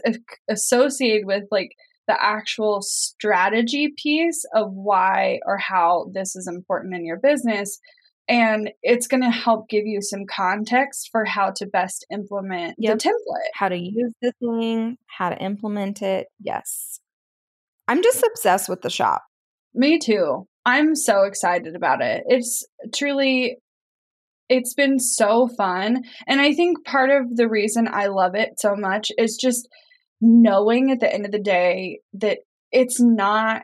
associated 0.49 1.25
with 1.25 1.45
like 1.51 1.71
the 2.07 2.21
actual 2.21 2.81
strategy 2.81 3.93
piece 3.95 4.43
of 4.53 4.71
why 4.73 5.39
or 5.45 5.57
how 5.57 6.09
this 6.13 6.35
is 6.35 6.47
important 6.47 6.95
in 6.95 7.05
your 7.05 7.19
business. 7.19 7.79
And 8.27 8.71
it's 8.81 9.07
going 9.07 9.23
to 9.23 9.29
help 9.29 9.67
give 9.67 9.85
you 9.85 10.01
some 10.01 10.25
context 10.25 11.09
for 11.11 11.25
how 11.25 11.51
to 11.57 11.65
best 11.65 12.05
implement 12.11 12.75
yep. 12.77 12.97
the 12.97 13.09
template. 13.09 13.49
How 13.53 13.69
to 13.69 13.77
use 13.77 14.13
the 14.21 14.31
thing, 14.39 14.97
how 15.07 15.29
to 15.29 15.37
implement 15.37 16.01
it. 16.01 16.27
Yes. 16.39 16.99
I'm 17.87 18.01
just 18.01 18.23
obsessed 18.23 18.69
with 18.69 18.81
the 18.81 18.89
shop. 18.89 19.23
Me 19.73 19.99
too. 19.99 20.47
I'm 20.65 20.95
so 20.95 21.23
excited 21.23 21.75
about 21.75 22.01
it. 22.01 22.23
It's 22.27 22.65
truly 22.95 23.57
it's 24.49 24.73
been 24.73 24.99
so 24.99 25.47
fun. 25.47 26.03
And 26.27 26.41
I 26.41 26.53
think 26.53 26.85
part 26.85 27.09
of 27.09 27.35
the 27.35 27.49
reason 27.49 27.87
I 27.91 28.07
love 28.07 28.35
it 28.35 28.59
so 28.59 28.75
much 28.75 29.11
is 29.17 29.37
just 29.37 29.67
knowing 30.23 30.89
at 30.89 31.01
the 31.01 31.13
end 31.13 31.25
of 31.25 31.33
the 31.33 31.39
day 31.39 31.99
that 32.13 32.39
it's 32.71 32.99
not 32.99 33.63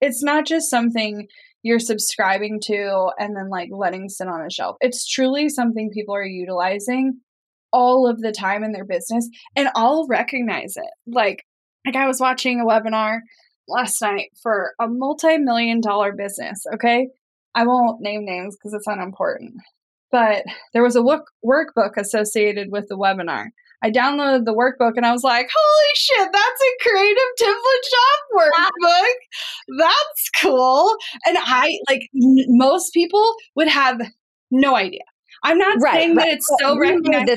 it's 0.00 0.22
not 0.22 0.46
just 0.46 0.70
something 0.70 1.26
you're 1.62 1.80
subscribing 1.80 2.60
to 2.62 3.10
and 3.18 3.36
then 3.36 3.50
like 3.50 3.68
letting 3.70 4.08
sit 4.08 4.28
on 4.28 4.40
a 4.40 4.50
shelf. 4.50 4.76
It's 4.80 5.06
truly 5.06 5.48
something 5.50 5.90
people 5.90 6.14
are 6.14 6.24
utilizing 6.24 7.20
all 7.72 8.08
of 8.08 8.20
the 8.20 8.32
time 8.32 8.62
in 8.64 8.72
their 8.72 8.84
business 8.84 9.28
and 9.56 9.68
I'll 9.74 10.06
recognize 10.08 10.76
it. 10.76 10.90
Like 11.06 11.44
like 11.84 11.96
I 11.96 12.06
was 12.06 12.20
watching 12.20 12.60
a 12.60 12.64
webinar 12.64 13.18
last 13.66 14.00
night 14.00 14.30
for 14.42 14.72
a 14.80 14.86
multi-million 14.86 15.80
dollar 15.80 16.12
business, 16.12 16.64
okay? 16.74 17.08
I 17.54 17.66
won't 17.66 18.00
name 18.00 18.24
names 18.24 18.56
because 18.56 18.74
it's 18.74 18.86
unimportant. 18.86 19.54
But 20.12 20.44
there 20.72 20.82
was 20.82 20.94
a 20.96 21.02
work- 21.02 21.30
workbook 21.44 21.96
associated 21.96 22.68
with 22.70 22.86
the 22.88 22.96
webinar. 22.96 23.46
I 23.82 23.90
downloaded 23.90 24.44
the 24.44 24.54
workbook 24.54 24.92
and 24.96 25.06
I 25.06 25.12
was 25.12 25.24
like, 25.24 25.48
holy 25.52 25.94
shit, 25.94 26.28
that's 26.32 26.62
a 26.62 26.88
creative 26.88 27.22
template 27.40 27.84
shop 27.90 28.70
workbook. 28.82 29.78
That's 29.78 30.30
cool. 30.36 30.96
And 31.26 31.38
I 31.40 31.78
like 31.88 32.08
n- 32.14 32.44
most 32.48 32.92
people 32.92 33.34
would 33.56 33.68
have 33.68 34.00
no 34.50 34.76
idea. 34.76 35.00
I'm 35.42 35.58
not 35.58 35.78
right, 35.80 35.94
saying 35.94 36.16
right. 36.16 36.24
that 36.24 36.34
it's 36.34 36.46
so 36.60 36.78
recognizable. 36.78 37.36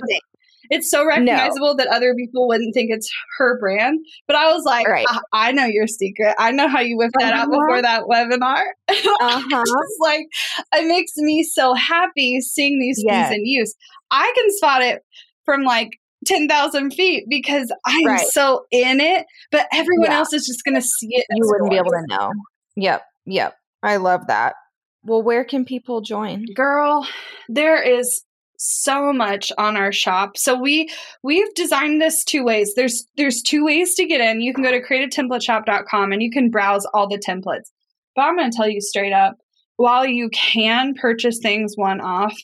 It's 0.69 0.89
so 0.89 1.05
recognizable 1.05 1.75
no. 1.75 1.75
that 1.75 1.87
other 1.87 2.15
people 2.15 2.47
wouldn't 2.47 2.73
think 2.73 2.89
it's 2.89 3.09
her 3.37 3.59
brand. 3.59 3.99
But 4.27 4.37
I 4.37 4.51
was 4.51 4.63
like, 4.63 4.87
right. 4.87 5.05
I-, 5.07 5.49
I 5.49 5.51
know 5.51 5.65
your 5.65 5.87
secret. 5.87 6.35
I 6.39 6.51
know 6.51 6.67
how 6.67 6.79
you 6.79 6.97
whipped 6.97 7.15
that 7.19 7.33
uh-huh. 7.33 7.43
out 7.43 7.49
before 7.49 7.81
that 7.81 8.03
webinar. 8.03 8.63
Uh-huh. 9.21 9.63
like, 9.99 10.25
it 10.73 10.87
makes 10.87 11.15
me 11.17 11.43
so 11.43 11.73
happy 11.73 12.41
seeing 12.41 12.79
these 12.79 13.01
yes. 13.05 13.29
things 13.29 13.39
in 13.39 13.45
use. 13.45 13.75
I 14.11 14.31
can 14.35 14.57
spot 14.57 14.81
it 14.81 15.03
from 15.45 15.63
like 15.63 15.99
10,000 16.26 16.91
feet 16.91 17.26
because 17.30 17.71
I'm 17.86 18.05
right. 18.05 18.28
so 18.32 18.65
in 18.71 18.99
it, 18.99 19.26
but 19.51 19.67
everyone 19.71 20.11
yeah. 20.11 20.17
else 20.17 20.34
is 20.34 20.45
just 20.45 20.63
going 20.63 20.76
to 20.76 20.82
see 20.82 21.09
it. 21.11 21.26
You 21.32 21.43
wouldn't 21.45 21.69
be 21.69 21.78
able 21.78 21.91
to 21.91 22.05
know. 22.07 22.32
Yep. 22.76 23.03
Yep. 23.26 23.55
I 23.82 23.97
love 23.97 24.28
that. 24.28 24.55
Well, 25.03 25.21
where 25.21 25.43
can 25.43 25.65
people 25.65 26.01
join? 26.01 26.45
Girl, 26.55 27.05
there 27.49 27.82
is 27.82 28.24
so 28.57 29.11
much 29.11 29.51
on 29.57 29.76
our 29.76 29.91
shop. 29.91 30.38
So 30.38 30.57
we 30.57 30.89
we've 31.21 31.53
designed 31.53 32.01
this 32.01 32.24
two 32.24 32.43
ways. 32.45 32.74
There's 32.76 33.05
there's 33.17 33.41
two 33.41 33.65
ways 33.65 33.93
to 33.95 34.05
get 34.05 34.21
in. 34.21 34.41
You 34.41 34.53
can 34.53 34.63
go 34.63 34.71
to 34.71 34.82
creativetemplateshop.com 34.82 36.11
and 36.11 36.24
you 36.24 36.32
can 36.32 36.49
browse 36.49 36.86
all 36.93 37.07
the 37.07 37.17
templates. 37.17 37.71
But 38.15 38.24
I'm 38.24 38.38
going 38.38 38.49
to 38.49 38.55
tell 38.55 38.69
you 38.69 38.80
straight 38.80 39.11
up, 39.11 39.36
while 39.76 40.05
you 40.05 40.30
can 40.30 40.93
purchase 40.93 41.39
things 41.41 41.74
one 41.76 41.99
off, 41.99 42.36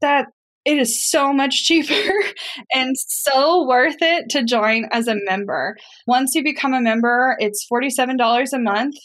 that 0.00 0.26
it 0.66 0.78
is 0.78 1.08
so 1.08 1.32
much 1.32 1.64
cheaper 1.64 2.12
and 2.74 2.96
so 2.98 3.66
worth 3.66 4.02
it 4.02 4.28
to 4.30 4.44
join 4.44 4.86
as 4.90 5.06
a 5.06 5.14
member. 5.24 5.76
Once 6.08 6.34
you 6.34 6.42
become 6.42 6.74
a 6.74 6.80
member, 6.80 7.36
it's 7.38 7.66
$47 7.72 8.52
a 8.52 8.58
month 8.58 8.96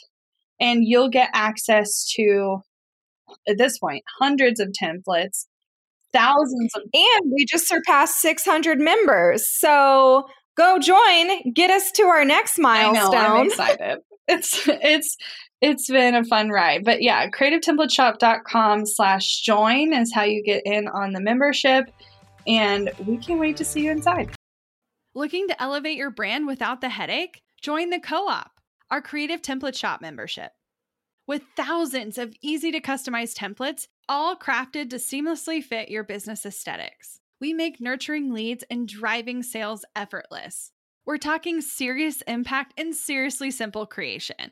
and 0.59 0.83
you'll 0.83 1.09
get 1.09 1.29
access 1.33 2.11
to 2.15 2.61
at 3.47 3.59
this 3.59 3.77
point 3.77 4.03
hundreds 4.19 4.59
of 4.59 4.69
templates, 4.69 5.45
thousands 6.11 6.73
of 6.75 6.81
And 6.93 7.31
we 7.31 7.45
just 7.45 7.67
surpassed 7.67 8.19
600 8.19 8.79
members. 8.79 9.47
So 9.47 10.25
go 10.57 10.79
join, 10.79 11.51
get 11.53 11.69
us 11.69 11.91
to 11.91 12.03
our 12.03 12.25
next 12.25 12.57
milestone. 12.57 13.15
I 13.15 13.27
know, 13.27 13.35
I'm 13.35 13.47
excited. 13.47 13.99
It's 14.27 14.67
it's 14.67 15.17
it's 15.61 15.89
been 15.89 16.15
a 16.15 16.23
fun 16.23 16.49
ride. 16.49 16.83
But 16.83 17.01
yeah, 17.01 17.29
creativetemplateshop.com 17.29 18.85
slash 18.87 19.41
join 19.41 19.93
is 19.93 20.13
how 20.13 20.23
you 20.23 20.43
get 20.43 20.63
in 20.65 20.87
on 20.87 21.13
the 21.13 21.21
membership. 21.21 21.91
And 22.47 22.91
we 23.05 23.17
can't 23.17 23.39
wait 23.39 23.57
to 23.57 23.65
see 23.65 23.85
you 23.85 23.91
inside. 23.91 24.31
Looking 25.13 25.47
to 25.47 25.61
elevate 25.61 25.97
your 25.97 26.09
brand 26.09 26.47
without 26.47 26.81
the 26.81 26.89
headache? 26.89 27.41
Join 27.61 27.91
the 27.91 27.99
co 27.99 28.27
op, 28.27 28.51
our 28.89 29.01
creative 29.01 29.41
template 29.41 29.77
shop 29.77 30.01
membership. 30.01 30.51
With 31.27 31.43
thousands 31.55 32.17
of 32.17 32.33
easy 32.41 32.71
to 32.71 32.81
customize 32.81 33.35
templates, 33.35 33.87
all 34.09 34.35
crafted 34.35 34.89
to 34.89 34.95
seamlessly 34.95 35.63
fit 35.63 35.89
your 35.89 36.03
business 36.03 36.45
aesthetics, 36.45 37.19
we 37.39 37.53
make 37.53 37.79
nurturing 37.79 38.33
leads 38.33 38.63
and 38.71 38.87
driving 38.87 39.43
sales 39.43 39.85
effortless. 39.95 40.71
We're 41.05 41.17
talking 41.17 41.61
serious 41.61 42.21
impact 42.23 42.73
and 42.79 42.95
seriously 42.95 43.51
simple 43.51 43.85
creation. 43.85 44.51